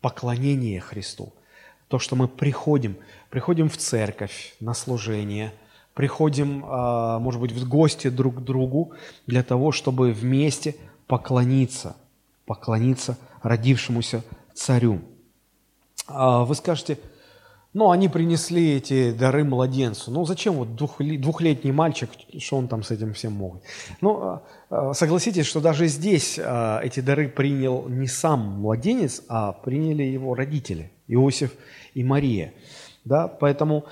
[0.00, 1.32] поклонение Христу.
[1.88, 2.96] То, что мы приходим,
[3.30, 5.52] приходим в церковь на служение,
[5.94, 8.92] приходим, а, может быть, в гости друг к другу
[9.26, 11.96] для того, чтобы вместе поклониться,
[12.46, 14.22] поклониться родившемуся
[14.54, 15.00] царю.
[16.06, 16.98] А, вы скажете,
[17.74, 20.10] ну, они принесли эти дары младенцу.
[20.10, 23.62] Ну, зачем вот двухлетний мальчик, что он там с этим всем мог?
[24.00, 30.02] Ну, а, а, согласитесь, что даже здесь эти дары принял не сам младенец, а приняли
[30.02, 31.52] его родители, Иосиф
[31.94, 32.54] и Мария.
[33.04, 33.28] Да?
[33.28, 33.84] Поэтому,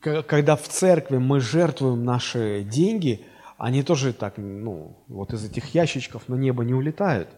[0.00, 3.24] когда в церкви мы жертвуем наши деньги,
[3.56, 7.28] они тоже так, ну, вот из этих ящичков на небо не улетают.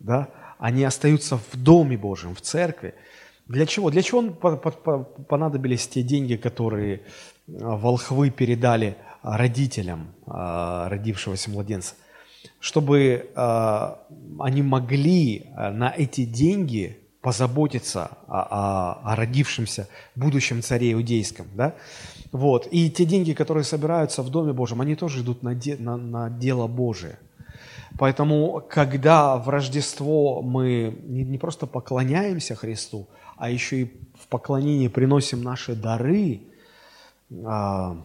[0.00, 0.28] Да?
[0.58, 2.94] Они остаются в Доме Божьем, в церкви.
[3.46, 3.90] Для чего?
[3.90, 7.02] Для чего понадобились те деньги, которые
[7.48, 11.94] а, волхвы передали а, родителям а, родившегося младенца?
[12.60, 21.46] Чтобы они могли на эти деньги позаботиться о, о, о родившемся будущем царе иудейском.
[21.54, 21.74] Да?
[22.32, 22.68] Вот.
[22.70, 26.28] И те деньги, которые собираются в Доме Божьем, они тоже идут на, де, на, на
[26.28, 27.18] дело Божие.
[27.98, 34.88] Поэтому, когда в Рождество мы не, не просто поклоняемся Христу, а еще и в поклонении
[34.88, 36.40] приносим наши дары,
[37.44, 37.96] а,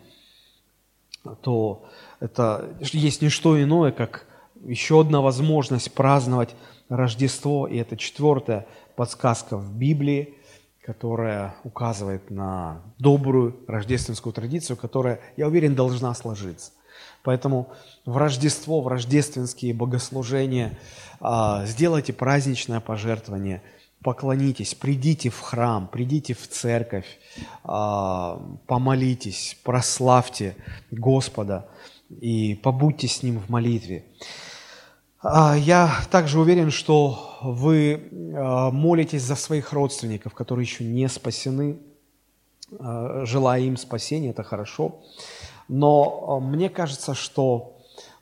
[1.42, 1.86] то
[2.20, 4.26] это есть не что иное, как
[4.64, 6.56] еще одна возможность праздновать
[6.90, 7.68] Рождество.
[7.68, 8.66] И это четвертая
[8.96, 10.34] подсказка в Библии,
[10.82, 16.72] которая указывает на добрую рождественскую традицию, которая, я уверен, должна сложиться.
[17.22, 17.70] Поэтому
[18.06, 20.80] в Рождество, в рождественские богослужения
[21.20, 23.62] а, сделайте праздничное пожертвование–
[24.04, 27.20] поклонитесь, придите в храм, придите в церковь,
[27.64, 30.56] а, помолитесь, прославьте
[30.92, 31.68] Господа
[32.10, 34.06] и побудьте с Ним в молитве.
[35.22, 41.78] А, я также уверен, что вы а, молитесь за своих родственников, которые еще не спасены,
[42.72, 45.00] желая им спасения, это хорошо.
[45.68, 47.80] Но мне кажется, что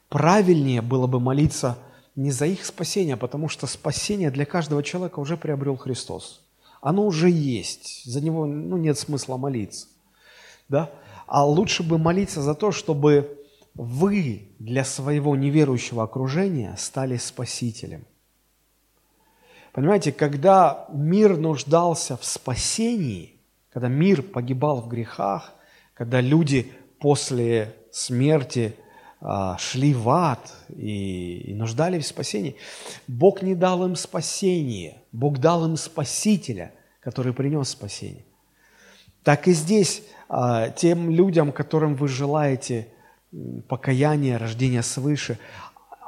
[0.08, 1.78] правильнее было бы молиться–
[2.17, 6.41] не за их спасение, а потому что спасение для каждого человека уже приобрел Христос.
[6.82, 9.88] Оно уже есть, за него ну, нет смысла молиться.
[10.67, 10.89] Да?
[11.27, 13.39] А лучше бы молиться за то, чтобы
[13.75, 18.03] вы для своего неверующего окружения стали спасителем.
[19.71, 23.36] Понимаете, когда мир нуждался в спасении,
[23.71, 25.53] когда мир погибал в грехах,
[25.93, 28.75] когда люди после смерти–
[29.58, 32.56] шли в ад и, и нуждались в спасении.
[33.08, 38.25] Бог не дал им спасение, Бог дал им Спасителя, который принес спасение.
[39.23, 42.88] Так и здесь а, тем людям, которым вы желаете
[43.67, 45.39] покаяния, рождения свыше,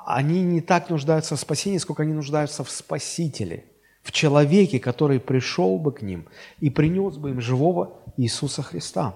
[0.05, 3.65] они не так нуждаются в спасении, сколько они нуждаются в Спасителе,
[4.01, 6.27] в человеке, который пришел бы к ним
[6.59, 9.15] и принес бы им живого Иисуса Христа.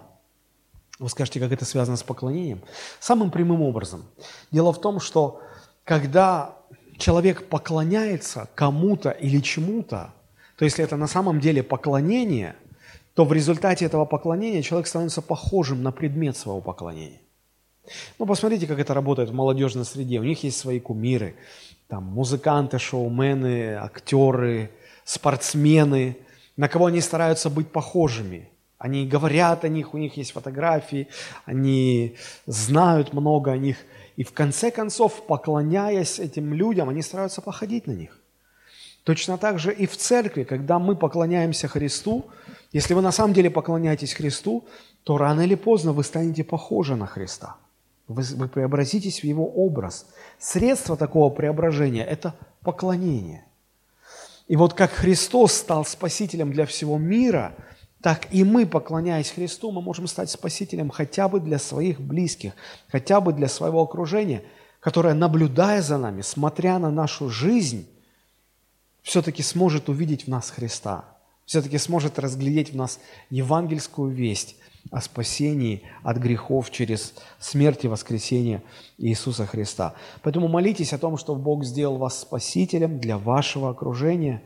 [1.04, 2.62] Вы скажете, как это связано с поклонением?
[3.02, 4.06] Самым прямым образом.
[4.52, 5.42] Дело в том, что
[5.84, 6.56] когда
[6.98, 10.13] человек поклоняется кому-то или чему-то,
[10.58, 12.56] то если это на самом деле поклонение,
[13.16, 17.20] то в результате этого поклонения человек становится похожим на предмет своего поклонения.
[18.18, 20.20] Ну, посмотрите, как это работает в молодежной среде.
[20.20, 21.36] У них есть свои кумиры,
[21.89, 24.72] там музыканты, шоумены, актеры,
[25.04, 26.16] спортсмены,
[26.56, 28.48] на кого они стараются быть похожими–
[28.84, 31.08] они говорят о них, у них есть фотографии,
[31.46, 33.78] они знают много о них.
[34.17, 38.19] И в конце концов, поклоняясь этим людям, они стараются походить на них.
[39.06, 42.26] Точно так же и в церкви, когда мы поклоняемся Христу,
[42.74, 44.65] если вы на самом деле поклоняетесь Христу,
[45.06, 47.56] то рано или поздно вы станете похожи на Христа.
[48.10, 50.08] Вы, вы преобразитесь в Его образ.
[50.39, 53.46] Средство такого преображения– это поклонение.
[54.50, 57.56] И вот как Христос стал спасителем для всего мира–
[58.04, 62.52] так и мы, поклоняясь Христу, мы можем стать спасителем хотя бы для своих близких,
[62.89, 64.44] хотя бы для своего окружения,
[64.82, 67.88] которое, наблюдая за нами, смотря на нашу жизнь,
[69.04, 71.06] все-таки сможет увидеть в нас Христа,
[71.46, 74.58] все-таки сможет разглядеть в нас евангельскую весть
[74.92, 78.64] о спасении от грехов через смерть и воскресение
[78.97, 79.93] Иисуса Христа.
[80.24, 84.43] Поэтому молитесь о том, что Бог сделал вас спасителем для вашего окружения.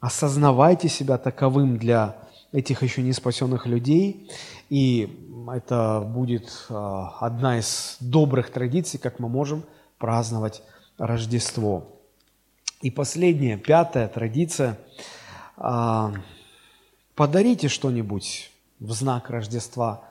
[0.00, 2.16] Осознавайте себя таковым для
[2.56, 4.30] этих еще не спасенных людей.
[4.70, 9.62] И это будет а, одна из добрых традиций, как мы можем
[9.98, 10.62] праздновать
[10.96, 12.00] Рождество.
[12.80, 14.78] И последняя, пятая традиция.
[15.58, 16.14] А,
[17.14, 18.50] подарите что-нибудь
[18.80, 20.04] в знак Рождества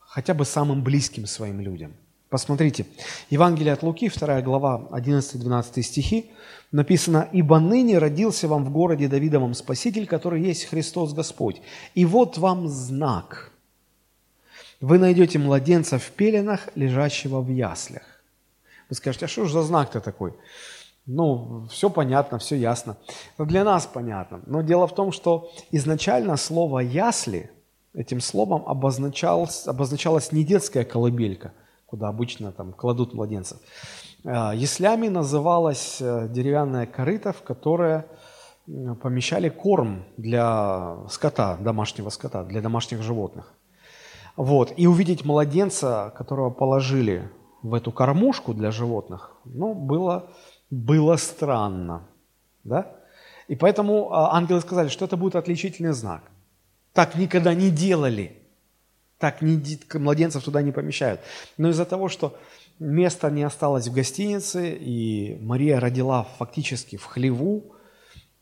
[0.00, 1.92] хотя бы самым близким своим людям.
[2.34, 2.84] Посмотрите,
[3.30, 6.32] Евангелие от Луки, 2 глава, 11-12 стихи,
[6.72, 11.62] написано, «Ибо ныне родился вам в городе Давидовом Спаситель, который есть Христос Господь.
[11.94, 13.52] И вот вам знак.
[14.80, 18.02] Вы найдете младенца в пеленах, лежащего в яслях».
[18.90, 20.34] Вы скажете, а что же за знак-то такой?
[21.06, 22.96] Ну, все понятно, все ясно.
[23.38, 24.40] Но для нас понятно.
[24.46, 27.52] Но дело в том, что изначально слово «ясли»
[27.94, 31.52] этим словом обозначалось, обозначалась не детская колыбелька,
[31.94, 33.58] куда обычно там кладут младенцев.
[34.24, 38.04] А, яслями называлась э, деревянная корыта, в которое
[39.00, 43.54] помещали корм для скота, домашнего скота, для домашних животных.
[44.36, 44.72] Вот.
[44.76, 47.30] И увидеть младенца, которого положили
[47.62, 50.30] в эту кормушку для животных, ну, было,
[50.70, 52.08] было странно.
[52.64, 52.86] Да?
[53.46, 56.22] И поэтому а, ангелы сказали, что это будет отличительный знак.
[56.92, 58.43] Так никогда не делали.
[59.24, 59.58] Так не,
[59.94, 61.18] младенцев туда не помещают.
[61.56, 62.36] Но из-за того, что
[62.78, 67.74] места не осталось в гостинице, и Мария родила фактически в хлеву,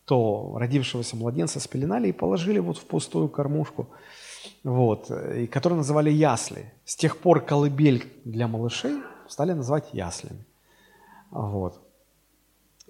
[0.06, 3.90] то родившегося младенца спеленали и положили вот в пустую кормушку,
[4.64, 6.72] вот, и которую называли ясли.
[6.84, 8.96] С тех пор колыбель для малышей
[9.28, 10.44] стали называть яслями.
[11.30, 11.80] Вот.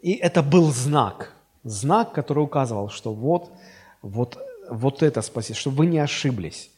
[0.01, 3.53] И это был знак, знак, который указывал, что вот,
[4.01, 4.39] вот
[4.71, 6.71] вот это спасение, чтобы вы не ошиблись.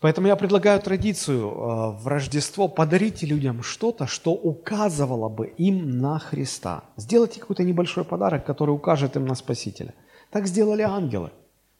[0.00, 6.18] Поэтому я предлагаю традицию э, в Рождество подарите людям что-то, что указывало бы им на
[6.18, 6.84] Христа.
[6.96, 9.92] Сделайте какой-то небольшой подарок, который укажет им на Спасителя.
[10.30, 11.30] Так сделали ангелы.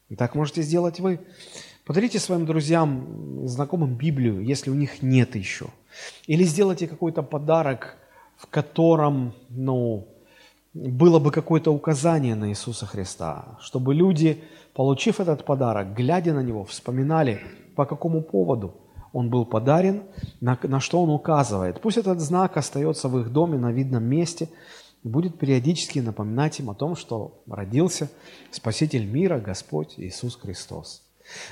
[0.09, 1.19] И так можете сделать вы.
[1.83, 5.65] Подарите своим друзьям, знакомым Библию, если у них нет еще.
[6.27, 7.97] Или сделайте какой-то подарок,
[8.37, 10.07] в котором, ну,
[10.73, 14.43] было бы какое-то указание на Иисуса Христа, чтобы люди
[14.75, 17.41] получив этот подарок, глядя на него, вспоминали,
[17.81, 18.75] по какому поводу
[19.11, 20.03] он был подарен,
[20.39, 21.81] на, на что он указывает.
[21.81, 24.49] Пусть этот знак остается в их доме на видном месте
[25.03, 28.07] и будет периодически напоминать им о том, что родился
[28.51, 31.01] Спаситель мира, Господь Иисус Христос.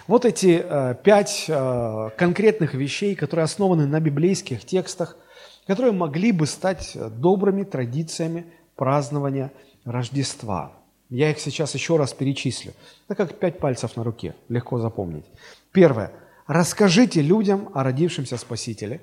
[0.06, 5.18] Вот эти э, пять э, конкретных вещей, которые основаны на библейских текстах,
[5.66, 9.52] которые могли бы стать добрыми традициями празднования
[9.84, 10.74] Рождества–
[11.10, 12.74] я их сейчас еще раз перечислю.
[13.08, 15.26] Это как пять пальцев на руке, легко запомнить.
[15.72, 16.12] Первое.
[16.48, 19.02] Расскажите людям о родившемся Спасителе,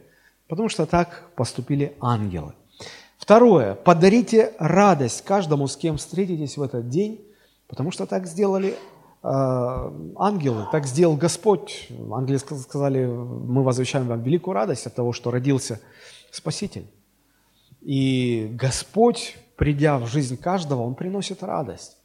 [0.48, 2.54] потому что так поступили ангелы.
[3.18, 3.74] Второе.
[3.74, 7.24] Подарите радость каждому, с кем встретитесь в этот день,
[7.66, 8.76] потому что так сделали э,
[9.22, 11.88] ангелы, так сделал Господь.
[12.12, 15.80] Ангелы сказали, мы возвещаем вам великую радость от того, что родился
[16.30, 16.86] Спаситель.
[17.80, 21.95] И Господь придя в жизнь каждого, он приносит радость.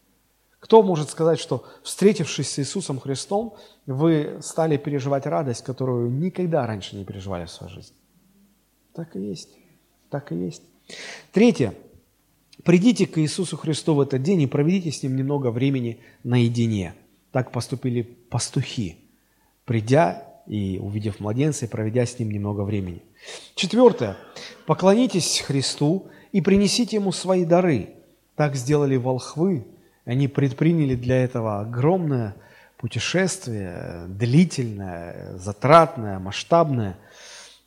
[0.62, 3.56] Кто может сказать, что встретившись с Иисусом Христом,
[3.88, 7.96] вы стали переживать радость, которую никогда раньше не переживали в своей жизни?
[8.94, 9.50] Так и есть.
[10.12, 10.62] Так и есть.
[11.32, 11.74] Третье.
[12.64, 16.94] Придите к Иисусу Христу в этот день и проведите с Ним немного времени наедине.
[17.32, 18.98] Так поступили пастухи,
[19.66, 23.02] придя и увидев младенца, и проведя с Ним немного времени.
[23.56, 24.16] Четвертое.
[24.68, 27.96] Поклонитесь Христу и принесите ему свои дары.
[28.36, 29.66] Так сделали волхвы.
[30.12, 32.36] Они предприняли для этого огромное
[32.76, 36.98] путешествие, длительное, затратное, масштабное.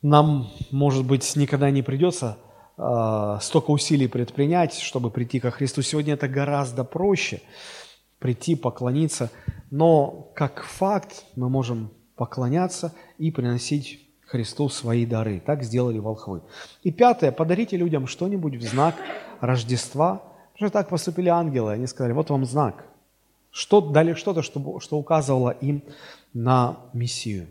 [0.03, 2.37] Нам, может быть, никогда не придется
[2.77, 5.81] э, столько усилий предпринять, чтобы прийти ко Христу.
[5.81, 7.41] Сегодня это гораздо проще
[8.19, 9.31] прийти, поклониться.
[9.71, 15.41] Но как факт мы можем поклоняться и приносить Христу свои дары.
[15.43, 16.43] Так сделали волхвы.
[16.83, 18.93] И пятое, подарите людям что-нибудь в знак
[19.41, 20.34] Рождества.
[20.55, 21.73] Потому что так поступили ангелы.
[21.73, 22.85] Они сказали, вот вам знак.
[23.51, 25.83] Что, дали что-то, что, что указывало им
[26.33, 27.47] на Мессию.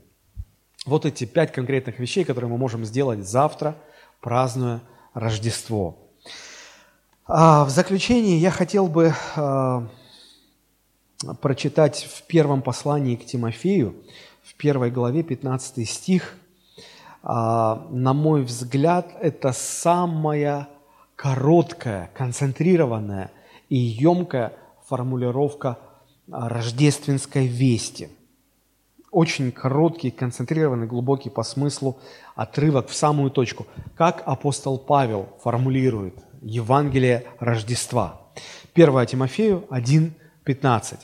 [0.86, 3.76] Вот эти пять конкретных вещей, которые мы можем сделать завтра,
[4.20, 4.80] празднуя
[5.12, 5.98] Рождество.
[7.26, 9.86] А в заключение я хотел бы а,
[11.42, 13.94] прочитать в первом послании к Тимофею,
[14.42, 16.34] в первой главе 15 стих–
[17.26, 20.68] а, на мой взгляд, это самая
[21.16, 23.30] короткая, концентрированная
[23.68, 24.52] и емкая
[24.86, 25.78] формулировка
[26.30, 28.08] а, рождественской вести.
[29.10, 31.98] Очень короткий, концентрированный, глубокий по смыслу
[32.34, 33.66] отрывок в самую точку.
[33.96, 38.20] Как апостол Павел формулирует Евангелие Рождества.
[38.74, 40.98] 1 Тимофею 1.15.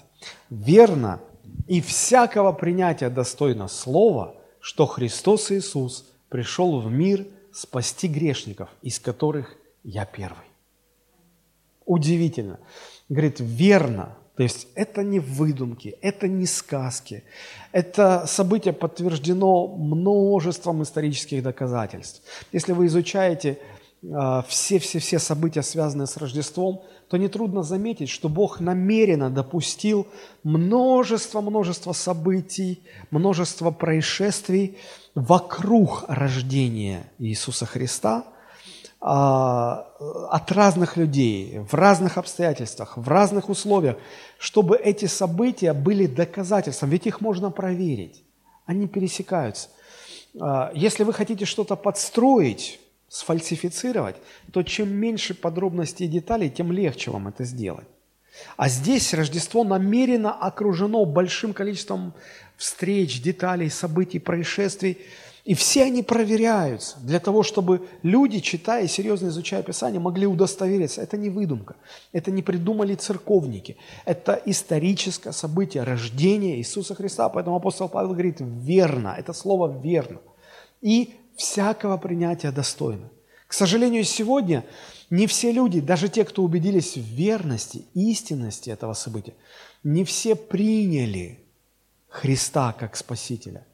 [0.50, 1.20] «Верно
[1.68, 9.56] и всякого принятия достойно слова, что Христос Иисус пришел в мир спасти грешников, из которых
[9.82, 10.46] я первый.
[11.84, 12.60] Удивительно.
[13.08, 17.24] Говорит, верно То есть это не выдумки, это не сказки.
[17.72, 22.22] Это событие подтверждено множеством исторических доказательств.
[22.52, 23.58] Если вы изучаете
[24.48, 30.06] все-все-все а, события, связанные с Рождеством, то нетрудно заметить, что Бог намеренно допустил
[30.42, 34.78] множество-множество событий, множество происшествий
[35.14, 38.24] вокруг рождения Иисуса Христа
[39.00, 43.96] от разных людей, в разных обстоятельствах, в разных условиях,
[44.38, 48.22] чтобы эти события были доказательством, ведь их можно проверить,
[48.66, 49.70] они пересекаются.
[50.38, 52.78] А, если вы хотите что-то подстроить,
[53.08, 54.16] сфальсифицировать,
[54.52, 57.88] то чем меньше подробностей и деталей, тем легче вам это сделать.
[58.56, 62.14] А здесь Рождество намеренно окружено большим количеством
[62.56, 64.98] встреч, деталей, событий, происшествий.
[65.44, 71.00] И все они проверяются для того, чтобы люди, читая и серьезно изучая Писание, могли удостовериться.
[71.00, 71.76] Это не выдумка,
[72.12, 73.76] это не придумали церковники.
[74.04, 77.28] Это историческое событие рождения Иисуса Христа.
[77.28, 79.14] Поэтому апостол Павел говорит «верно».
[79.18, 80.20] Это слово «верно».
[80.82, 83.08] И всякого принятия достойны.
[83.46, 84.64] К сожалению, сегодня
[85.08, 89.34] не все люди, даже те, кто убедились в верности, истинности этого события,
[89.82, 91.40] не все приняли
[92.08, 93.66] Христа как Спасителя.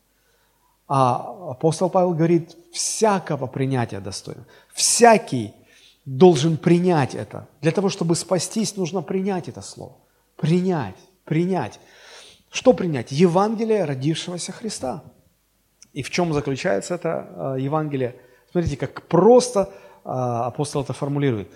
[0.89, 4.45] А апостол Павел говорит, всякого принятия достойно.
[4.73, 5.53] Всякий
[6.05, 7.49] должен принять это.
[7.61, 9.97] Для того, чтобы спастись, нужно принять это слово.
[10.37, 11.81] Принять, принять.
[12.51, 13.11] Что принять?
[13.11, 15.03] Евангелие родившегося Христа.
[15.93, 18.17] И в чем заключается это э, Евангелие?
[18.53, 19.71] Смотрите, как просто
[20.05, 21.49] э, апостол это формулирует.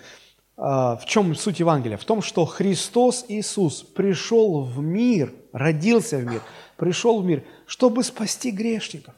[0.57, 1.97] Э, в чем суть Евангелия?
[1.97, 6.43] В том, что Христос Иисус пришел в мир, родился в мир,
[6.76, 9.14] пришел в мир, чтобы спасти грешников.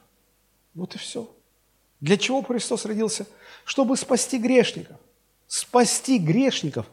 [0.75, 1.29] Вот и все.
[2.01, 3.27] Для чего Христос родился?
[3.65, 4.97] Чтобы спасти грешников.
[5.47, 6.87] Спасти грешников.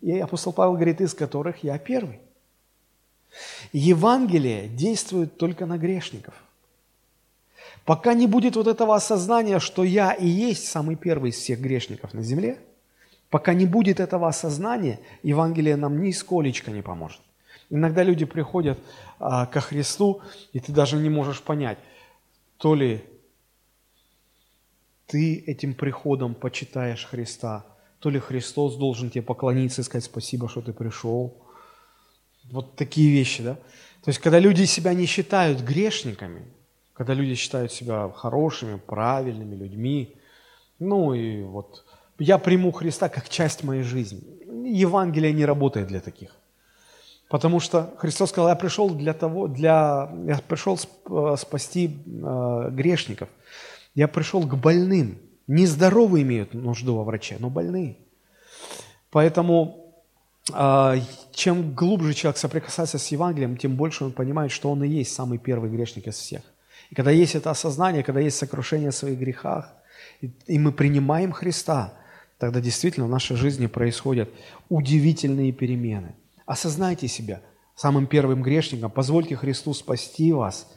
[0.00, 2.20] И апостол Павел говорит, из которых я первый.
[3.72, 6.34] Евангелие действует только на грешников–
[7.84, 12.14] Пока не будет вот этого осознания, что я и есть самый первый из всех грешников
[12.14, 12.58] на земле,
[13.28, 17.20] пока не будет этого осознания, Евангелие нам ни сколечко не поможет.
[17.70, 18.78] Иногда люди приходят
[19.18, 20.20] а, ко Христу,
[20.52, 21.78] и ты даже не можешь понять,
[22.58, 23.02] то ли
[25.12, 27.66] ты этим приходом почитаешь Христа,
[27.98, 31.34] то ли Христос должен тебе поклониться и сказать спасибо, что ты пришел.
[32.50, 33.54] Вот такие вещи, да?
[34.04, 36.46] То есть, когда люди себя не считают грешниками,
[36.94, 40.16] когда люди считают себя хорошими, правильными людьми.
[40.78, 41.84] Ну и вот
[42.18, 44.22] я приму Христа как часть моей жизни.
[44.66, 46.30] Евангелие не работает для таких.
[47.28, 53.28] Потому что Христос сказал, я пришел для того, для, я пришел э, спасти э, грешников.
[53.94, 55.18] Я пришел к больным.
[55.46, 57.98] Нездоровые имеют нужду во враче, но больные.
[59.10, 59.94] Поэтому
[60.52, 61.00] э,
[61.32, 65.38] чем глубже человек соприкасается с Евангелием, тем больше он понимает, что он и есть самый
[65.38, 66.42] первый грешник из всех.
[66.90, 69.72] И когда есть это осознание, когда есть сокрушение о своих грехах,
[70.46, 71.94] и мы принимаем Христа,
[72.38, 74.30] тогда действительно в нашей жизни происходят
[74.68, 76.14] удивительные перемены.
[76.46, 77.40] Осознайте себя
[77.74, 80.70] самым первым грешником, позвольте Христу спасти вас,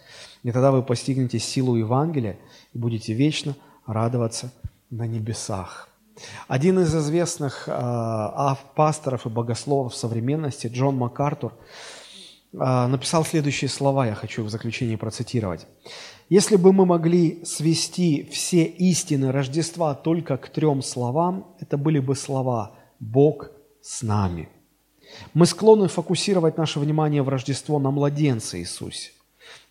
[0.45, 2.37] и тогда вы постигнете силу Евангелия
[2.71, 3.55] и будете вечно
[3.87, 4.53] радоваться
[4.91, 5.89] на небесах.
[6.47, 11.53] Один из известных э, пасторов и богословов современности, Джон МакАртур,
[12.57, 15.65] а, написал следующие слова, я хочу в заключении процитировать.
[16.29, 22.15] «Если бы мы могли свести все истины Рождества только к трем словам, это были бы
[22.15, 23.49] слова «Бог
[23.81, 24.47] с нами».
[25.33, 29.11] Мы склонны фокусировать наше внимание в Рождество на младенце Иисусе.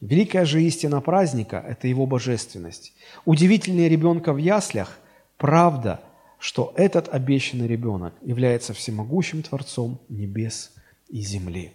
[0.01, 2.93] Великая же истина праздника– это Его божественность.
[3.25, 4.99] Удивительнее ребенка в яслях–
[5.37, 6.01] правда,
[6.39, 10.73] что этот обещанный ребенок является всемогущим Творцом небес
[11.09, 11.73] и земли.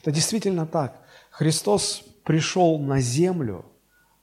[0.00, 1.00] Это действительно так.
[1.30, 3.64] Христос пришел на землю,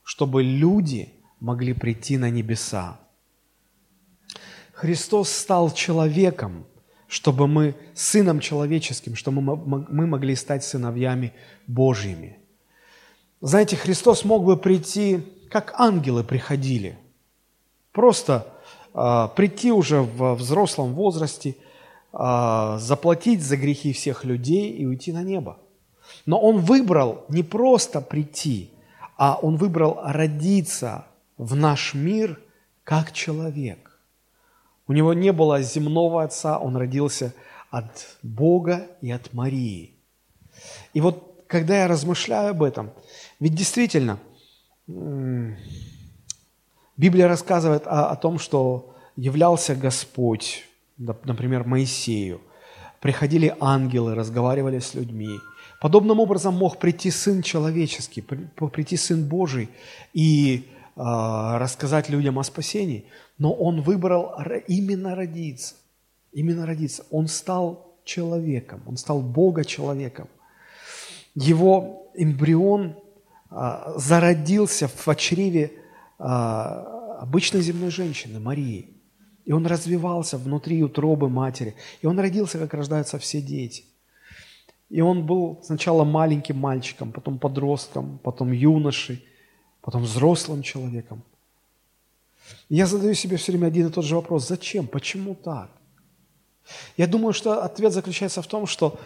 [0.03, 2.99] чтобы люди могли прийти на небеса.
[4.73, 6.65] Христос стал человеком,
[7.07, 11.33] чтобы мы, сыном человеческим, чтобы мы могли стать сыновьями
[11.65, 12.37] Божьими.
[13.41, 16.97] Знаете, Христос мог бы прийти, как ангелы приходили,
[17.91, 18.47] просто
[18.93, 21.55] э, прийти уже в взрослом возрасте–
[22.19, 25.59] а, заплатить за грехи всех людей и уйти на небо.
[26.25, 28.71] Но он выбрал не просто прийти,
[29.17, 31.05] а он выбрал родиться
[31.37, 32.39] в наш мир
[32.83, 33.99] как человек.
[34.87, 37.35] У него не было земного отца, он родился
[37.69, 39.93] от Бога и от Марии.
[40.93, 42.89] И вот когда я размышляю об этом,
[43.39, 44.19] ведь действительно
[46.97, 50.67] Библия рассказывает о, о том, что являлся Господь
[50.97, 52.41] например, Моисею,
[52.99, 55.39] приходили ангелы, разговаривали с людьми.
[55.79, 59.69] Подобным образом мог прийти Сын Человеческий, прийти Сын Божий
[60.13, 61.01] и э,
[61.57, 63.05] рассказать людям о спасении.
[63.37, 64.33] Но Он выбрал
[64.67, 65.75] именно родиться.
[66.33, 67.03] Именно родиться.
[67.11, 70.27] Он стал человеком, Он стал Бога человеком.
[71.35, 72.95] Его эмбрион
[73.49, 75.71] зародился в чреве
[76.19, 78.93] э, обычной земной женщины, Марии.
[79.45, 81.75] И он развивался внутри утробы матери.
[82.01, 83.85] И он родился, как рождаются все дети.
[84.89, 89.23] И он был сначала маленьким мальчиком, потом подростком, потом юношей,
[89.81, 91.23] потом взрослым человеком.
[92.69, 94.47] И я задаю себе все время один и тот же вопрос.
[94.47, 94.87] Зачем?
[94.87, 95.69] Почему так?
[96.97, 98.99] Я думаю, что ответ заключается в том, что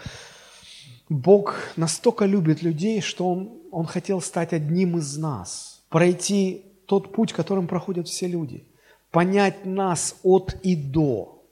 [1.12, 7.34] Бог настолько любит людей, что Он, Он хотел стать одним из нас, пройти тот путь,
[7.34, 8.66] которым проходят все люди–
[9.12, 11.44] понять нас от и до,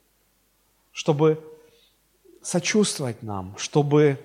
[0.91, 1.43] чтобы
[2.41, 4.17] сочувствовать нам, чтобы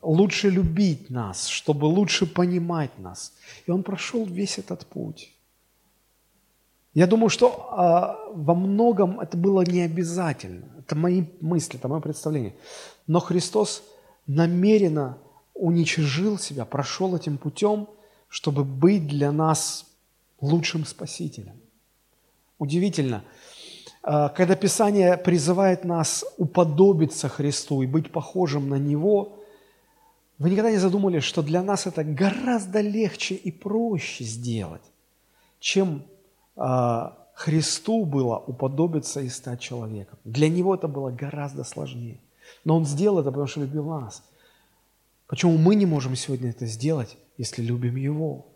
[0.00, 3.34] лучше любить нас, чтобы лучше понимать нас.
[3.66, 5.34] И он прошел весь этот путь.
[6.94, 10.66] Я думаю, что а, во многом это было не обязательно.
[10.78, 12.54] Это мои мысли, это мое представление.
[13.06, 13.82] Но Христос
[14.28, 15.18] намеренно
[15.54, 17.88] уничижил себя, прошел этим путем,
[18.28, 19.86] чтобы быть для нас
[20.40, 21.56] лучшим Спасителем.
[22.58, 23.24] Удивительно,
[24.02, 29.38] а, когда Писание призывает нас уподобиться Христу и быть похожим на Него,
[30.38, 34.82] вы никогда не задумывались, что для нас это гораздо легче и проще сделать,
[35.58, 36.04] чем
[36.54, 40.18] а, Христу было уподобиться и стать человеком.
[40.24, 42.20] Для Него это было гораздо сложнее.
[42.64, 44.22] Но Он сделал это, потому что любил нас.
[45.26, 48.46] Почему мы не можем сегодня это сделать, если любим Его?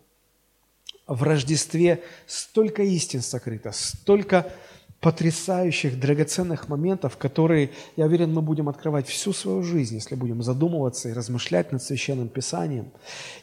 [1.07, 4.51] в Рождестве столько истин сокрыто, столько
[4.99, 11.09] потрясающих, драгоценных моментов, которые, я уверен, мы будем открывать всю свою жизнь, если будем задумываться
[11.09, 12.93] и размышлять над Священным Писанием.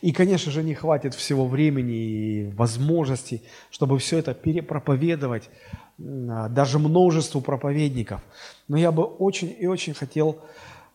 [0.01, 5.51] И, конечно же, не хватит всего времени и возможностей, чтобы все это перепроповедовать
[5.98, 8.22] даже множеству проповедников.
[8.71, 10.39] Но я бы очень и очень хотел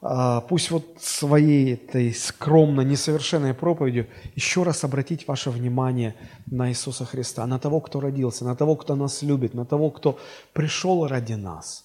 [0.01, 6.15] а, пусть вот своей этой скромно несовершенной проповедью еще раз обратить ваше внимание
[6.45, 10.17] на Иисуса Христа, на того, кто родился, на того, кто нас любит, на того, кто
[10.53, 11.83] пришел ради нас,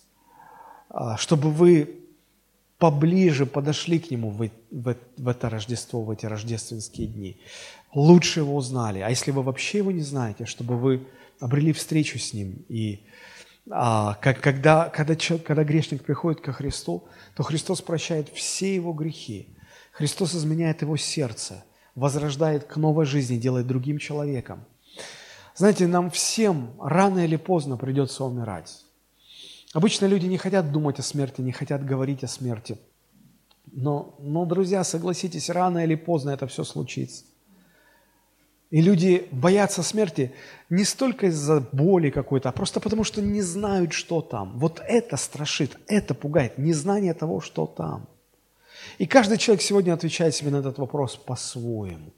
[0.91, 1.97] а, чтобы вы
[2.79, 7.37] поближе подошли к Нему в, в, в это Рождество, в эти рождественские дни,
[7.93, 9.01] лучше Его узнали.
[9.01, 11.05] А если вы вообще Его не знаете, чтобы вы
[11.41, 13.01] обрели встречу с Ним и
[13.71, 17.05] а, как, когда, когда, когда грешник приходит ко Христу,
[17.37, 19.57] то Христос прощает все его грехи.
[19.93, 21.65] Христос изменяет его сердце,
[21.95, 24.65] возрождает к новой жизни, делает другим человеком.
[25.55, 28.85] Знаете, нам всем рано или поздно придется умирать.
[29.73, 32.79] Обычно люди не хотят думать о смерти, не хотят говорить о смерти.
[33.71, 37.25] Но, но, друзья, согласитесь, рано или поздно это все случится.
[38.71, 40.33] И люди боятся смерти
[40.69, 44.59] не столько из-за боли какой-то, а просто потому, что не знают, что там.
[44.59, 48.09] Вот это страшит, это пугает, незнание того, что там.
[48.99, 52.13] И каждый человек сегодня отвечает себе на этот вопрос по-своему.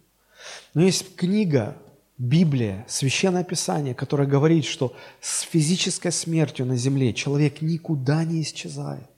[0.75, 1.77] Но есть книга,
[2.19, 9.12] Библия, Священное Писание, которое говорит, что с физической смертью на земле человек никуда не исчезает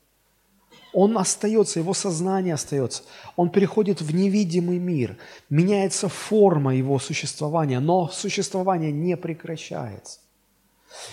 [0.95, 3.03] он остается, его сознание остается.
[3.35, 5.17] Он переходит в невидимый мир,
[5.51, 10.21] меняется форма его существования, но существование не прекращается.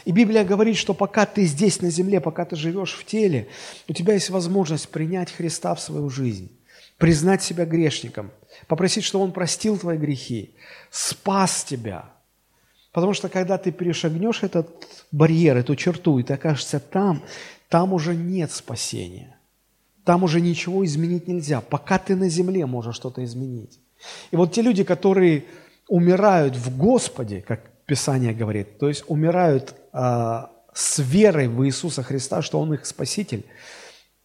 [0.06, 3.48] И Библия говорит, что пока ты здесь на земле, пока ты живешь в теле,
[3.88, 6.52] у тебя есть возможность принять Христа в свою жизнь,
[6.98, 8.30] признать себя грешником,
[8.68, 10.54] попросить, чтобы Он простил твои грехи,
[10.92, 12.12] спас тебя.
[12.92, 14.70] Потому что когда ты перешагнешь этот
[15.12, 17.24] барьер, эту черту, и ты окажешься там,
[17.68, 19.38] там уже нет спасения–
[20.04, 21.62] там уже ничего изменить нельзя.
[21.62, 23.80] Пока ты на земле можешь что-то изменить.
[24.32, 25.46] И вот те люди, которые
[25.88, 30.42] умирают в Господе, как Писание говорит, то есть умирают э,
[30.74, 33.46] с верой в Иисуса Христа, что Он их Спаситель,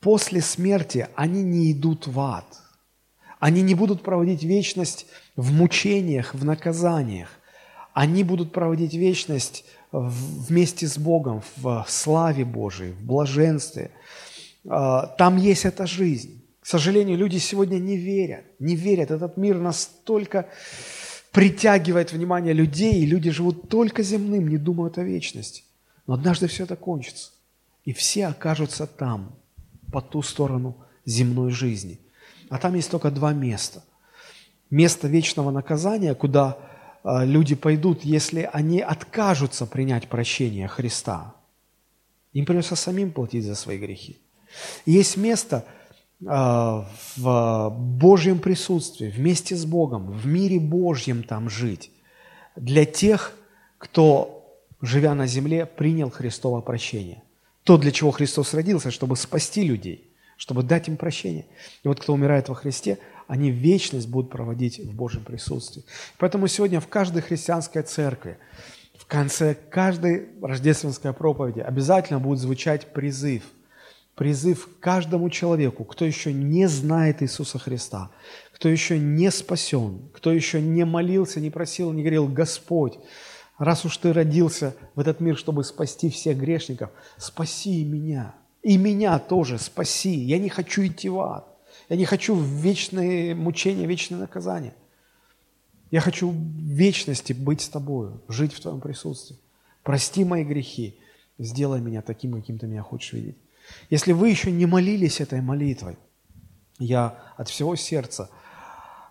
[0.01, 2.47] после смерти они не идут в ад.
[3.39, 7.29] Они не будут проводить вечность в мучениях, в наказаниях.
[7.93, 13.91] Они будут проводить вечность вместе с Богом в славе Божией, в блаженстве–
[14.67, 16.43] там есть эта жизнь.
[16.61, 19.11] К сожалению, люди сегодня не верят, не верят.
[19.11, 20.49] Этот мир настолько
[21.31, 25.63] притягивает внимание людей, и люди живут только земным, не думают о вечности.
[26.07, 27.31] Но однажды все это кончится,
[27.85, 29.37] и все окажутся там,
[29.93, 32.01] по ту сторону земной жизни.
[32.49, 33.85] А там есть только два места.
[34.71, 36.59] Место вечного наказания, куда
[37.03, 41.35] а, люди пойдут, если они откажутся принять прощение Христа.
[42.33, 44.19] Им придется самим платить за свои грехи.
[44.85, 45.65] Есть место
[46.25, 51.91] а, в Божьем присутствии, вместе с Богом, в мире Божьем там жить.
[52.57, 53.35] Для тех,
[53.79, 57.23] кто, живя на земле, принял Христово прощение.
[57.65, 61.47] То, для чего Христос родился, чтобы спасти людей, чтобы дать им прощение.
[61.83, 65.85] И вот кто умирает во Христе, они вечность будут проводить в Божьем присутствии.
[66.19, 68.39] Поэтому сегодня в каждой христианской церкви,
[68.97, 73.43] в конце каждой рождественской проповеди обязательно будет звучать призыв.
[74.17, 78.11] Призыв каждому человеку, кто еще не знает Иисуса Христа,
[78.51, 82.99] кто еще не спасен, кто еще не молился, не просил, не говорил, Господь,
[83.59, 88.35] раз уж Ты родился в этот мир, чтобы спасти всех грешников, спаси меня.
[88.63, 90.15] И меня тоже спаси.
[90.15, 91.47] Я не хочу идти в ад.
[91.91, 94.73] Я не хочу в вечные мучения, вечное наказание.
[95.91, 99.37] Я хочу в вечности быть с Тобою, жить в Твоем присутствии.
[99.83, 100.99] Прости мои грехи,
[101.39, 103.37] сделай меня таким, каким Ты меня хочешь видеть.
[103.91, 105.97] Если вы еще не молились этой молитвой,
[106.79, 108.31] я от всего сердца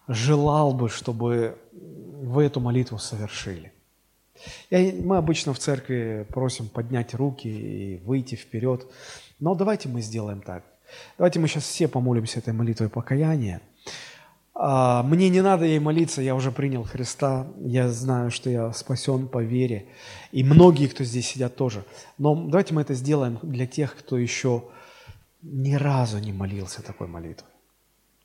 [0.08, 3.72] желал бы, чтобы вы эту молитву совершили.
[4.70, 8.86] Я, мы обычно в церкви просим поднять руки и выйти вперед,
[9.40, 10.64] но давайте мы сделаем так.
[11.18, 13.62] Давайте мы сейчас все помолимся этой молитвой покаяния.
[14.58, 19.28] А, мне не надо ей молиться, я уже принял Христа, я знаю, что я спасен
[19.28, 19.88] по вере.
[20.32, 21.84] И многие, кто здесь сидят, тоже.
[22.18, 24.64] Но давайте мы это сделаем для тех, кто еще
[25.42, 27.50] ни разу не молился такой молитвой.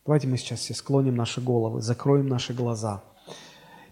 [0.07, 3.03] Давайте мы сейчас все склоним наши головы, закроем наши глаза.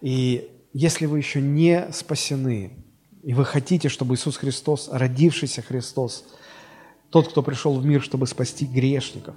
[0.01, 2.73] И если вы еще не спасены,
[3.25, 6.25] и вы хотите, чтобы Иисус Христос, родившийся Христос,
[7.11, 9.35] тот, кто пришел в мир, чтобы спасти грешников,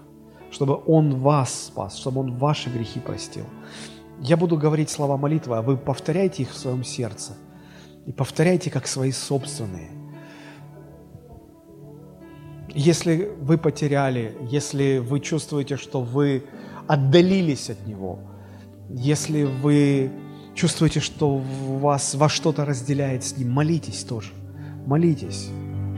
[0.52, 3.46] чтобы Он вас спас, чтобы Он ваши грехи простил.
[4.20, 7.34] Я буду говорить слова молитвы, а вы повторяйте их в своем сердце.
[8.06, 9.90] И повторяйте как свои собственные.
[12.74, 16.46] Если вы потеряли, если вы чувствуете, что вы
[16.88, 18.20] отдалились от Него,
[18.90, 20.12] если вы
[20.56, 24.32] чувствуете, что вас во что-то разделяет с Ним, молитесь тоже.
[24.86, 25.50] Молитесь,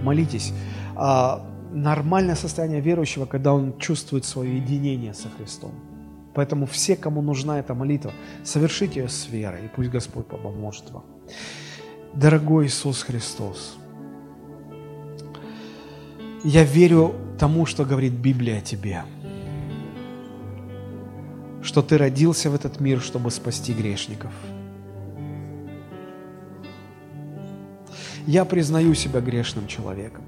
[0.03, 0.53] молитесь.
[1.73, 5.71] Нормальное состояние верующего, когда он чувствует свое единение со Христом.
[6.35, 8.11] Поэтому все, кому нужна эта молитва,
[8.43, 11.03] совершите ее с верой, и пусть Господь поможет вам.
[12.13, 13.75] Дорогой Иисус Христос,
[16.43, 19.03] я верю тому, что говорит Библия о Тебе,
[21.63, 24.31] что Ты родился в этот мир, чтобы спасти грешников.
[28.27, 30.23] Я признаю себя грешным человеком.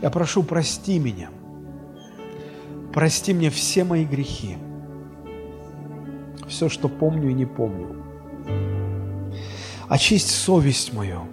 [0.00, 1.30] Я прошу, прости меня.
[2.92, 4.56] Прости мне все мои грехи.
[6.48, 7.96] Все, что помню и не помню.
[9.88, 11.26] Очисть совесть мою,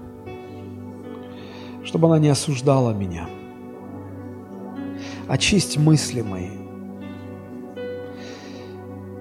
[1.84, 3.28] чтобы она не осуждала меня.
[5.28, 6.52] Очисть мысли мои.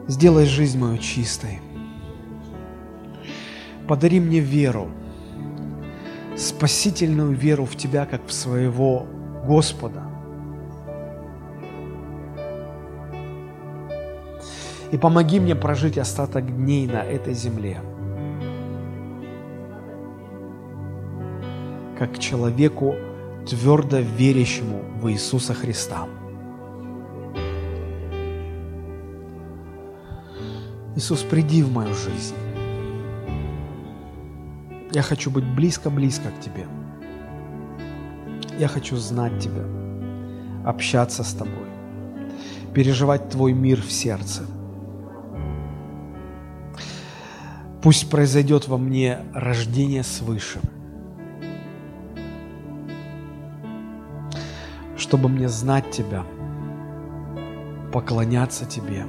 [0.07, 1.61] Сделай жизнь мою чистой.
[3.88, 4.90] Подари мне веру,
[6.36, 9.07] спасительную веру в Тебя, как в своего
[9.47, 10.03] Господа.
[14.90, 17.80] И помоги мне прожить остаток дней на этой земле,
[21.99, 22.95] как человеку,
[23.49, 26.07] твердо верящему в Иисуса Христа.
[30.97, 32.36] Иисус, приди в мою жизнь.
[34.92, 36.66] Я хочу быть близко-близко к Тебе.
[38.59, 39.64] Я хочу знать Тебя,
[40.64, 41.66] общаться с Тобой,
[42.72, 44.42] переживать Твой мир в сердце.
[47.82, 50.61] Пусть произойдет во мне рождение свыше,
[54.96, 56.24] чтобы мне знать Тебя,
[57.92, 59.05] поклоняться Тебе,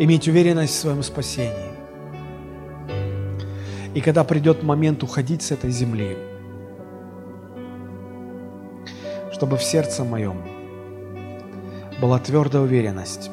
[0.00, 1.70] иметь уверенность в своем спасении.
[3.94, 6.16] И когда придет момент уходить с этой земли–
[9.40, 10.42] чтобы в сердце моем
[11.98, 13.30] была твердая уверенность.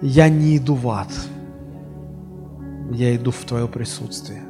[0.00, 1.08] Я не иду в ад,
[2.92, 4.44] я иду в Твое присутствие.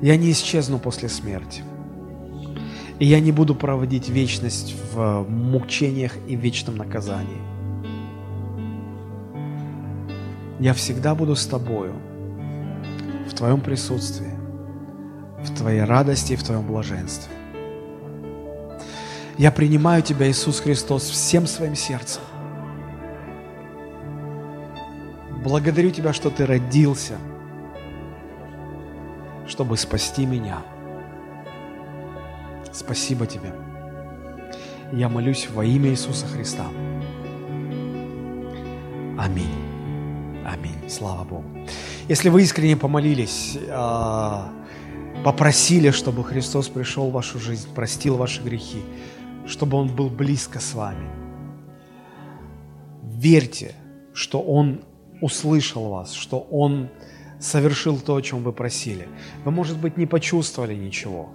[0.00, 1.62] Я не исчезну после смерти.
[2.98, 7.42] И я не буду проводить вечность в мучениях и вечном наказании.
[10.60, 11.92] Я всегда буду с Тобою,
[13.28, 14.37] в Твоем присутствии
[15.42, 17.32] в Твоей радости и в Твоем блаженстве.
[19.36, 22.22] Я принимаю Тебя, Иисус Христос, всем своим сердцем.
[25.44, 27.18] Благодарю Тебя, что Ты родился,
[29.46, 30.58] чтобы спасти меня.
[32.72, 33.52] Спасибо Тебе.
[34.92, 36.66] Я молюсь во имя Иисуса Христа.
[39.18, 39.54] Аминь.
[40.44, 40.88] Аминь.
[40.88, 41.44] Слава Богу.
[42.08, 44.50] Если вы искренне помолились, а,
[45.24, 48.82] попросили, чтобы Христос пришел в вашу жизнь, простил ваши грехи,
[49.46, 51.08] чтобы Он был близко с вами,
[53.02, 53.74] верьте,
[54.14, 54.82] что Он
[55.20, 56.88] услышал вас, что Он
[57.40, 59.08] совершил то, о чем вы просили.
[59.44, 61.30] Вы, может быть, не почувствовали ничего.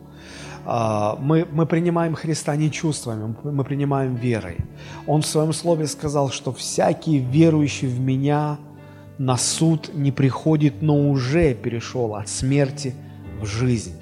[0.66, 4.58] А, мы, мы принимаем Христа не чувствами, мы принимаем верой.
[5.08, 8.58] Он в своем слове сказал, что всякий верующий в Меня
[9.18, 12.96] на суд не приходит, но уже перешел от смерти
[13.46, 14.00] жизнь.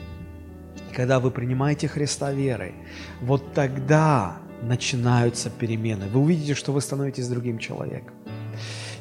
[0.93, 2.73] Когда вы принимаете Христа верой,
[3.21, 6.07] вот тогда начинаются перемены.
[6.07, 8.13] Вы увидите, что вы становитесь другим человеком.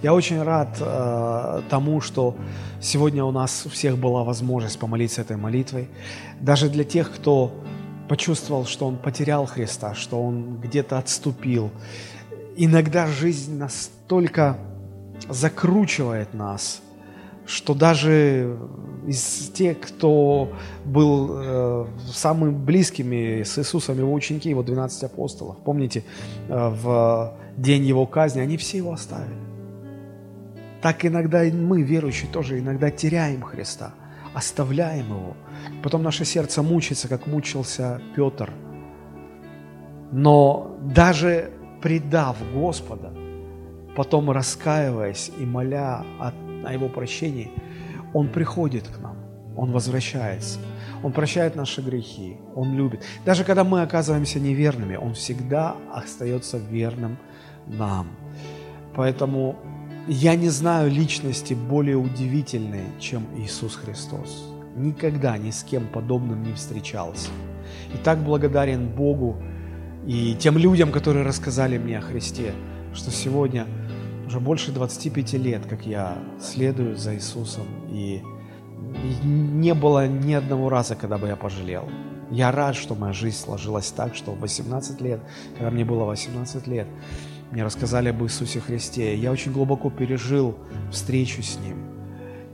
[0.02, 2.36] Я очень рад э, тому, что
[2.80, 5.90] сегодня у нас у всех была возможность помолиться этой молитвой.
[6.40, 7.52] Даже для тех, кто
[8.08, 11.70] почувствовал, что он потерял Христа, что он где-то отступил.
[12.56, 14.58] Иногда жизнь настолько
[15.28, 16.80] закручивает нас,
[17.46, 18.56] что даже
[19.06, 20.52] из тех, кто
[20.84, 26.04] был э, самыми близкими с Иисусом, его ученики, его 12 апостолов, помните,
[26.48, 29.34] э, в день его казни, они все его оставили.
[30.80, 33.92] Так иногда мы, верующие, тоже иногда теряем Христа,
[34.32, 35.36] оставляем Его.
[35.82, 38.50] Потом наше сердце мучается, как мучился Петр.
[40.12, 41.50] Но даже
[41.82, 43.12] предав Господа,
[43.94, 46.32] потом раскаиваясь и моля о,
[46.64, 47.50] о Его прощении,
[48.12, 49.16] Он приходит к нам,
[49.56, 50.58] Он возвращается.
[51.02, 53.02] Он прощает наши грехи, Он любит.
[53.24, 57.16] Даже когда мы оказываемся неверными, Он всегда остается верным
[57.66, 58.08] нам.
[58.94, 59.56] Поэтому
[60.08, 64.46] я не знаю личности более удивительной, чем Иисус Христос.
[64.76, 67.30] Никогда ни с кем подобным не встречался.
[67.94, 69.36] И так благодарен Богу
[70.06, 72.52] и тем людям, которые рассказали мне о Христе,
[72.94, 73.66] что сегодня
[74.30, 78.22] уже больше 25 лет, как я следую за Иисусом, и
[79.24, 81.88] не было ни одного раза, когда бы я пожалел.
[82.30, 85.20] Я рад, что моя жизнь сложилась так, что в 18 лет,
[85.56, 86.86] когда мне было 18 лет,
[87.50, 89.16] мне рассказали об Иисусе Христе.
[89.16, 90.54] Я очень глубоко пережил
[90.92, 91.78] встречу с Ним.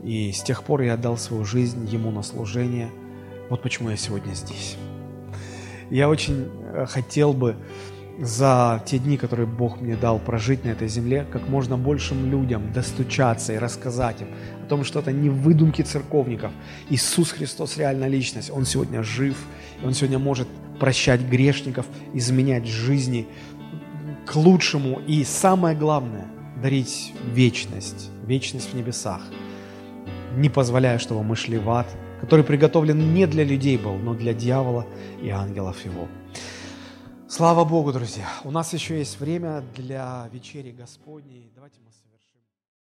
[0.03, 2.89] И с тех пор я отдал свою жизнь Ему на служение.
[3.51, 4.79] Вот почему я сегодня здесь.
[5.91, 6.49] Я очень
[6.87, 7.55] хотел бы
[8.19, 12.73] за те дни, которые Бог мне дал прожить на этой земле, как можно большим людям
[12.73, 14.29] достучаться и рассказать им
[14.65, 16.53] о том, что это не выдумки церковников.
[16.89, 18.51] Иисус Христос реальная личность.
[18.51, 19.37] Он сегодня жив,
[19.83, 20.49] и Он сегодня может
[20.81, 23.27] прощать грешников, изменять жизни,
[24.27, 26.27] к лучшему и самое главное–
[26.63, 29.23] дарить вечность, вечность в небесах,
[30.37, 31.87] не позволяя, чтобы мы шли в ад,
[32.21, 34.87] который приготовлен не для людей был, но для дьявола
[35.23, 36.09] и ангелов его.
[37.29, 38.29] Слава Богу, друзья!
[38.45, 41.46] У нас еще есть время для вечери Господней.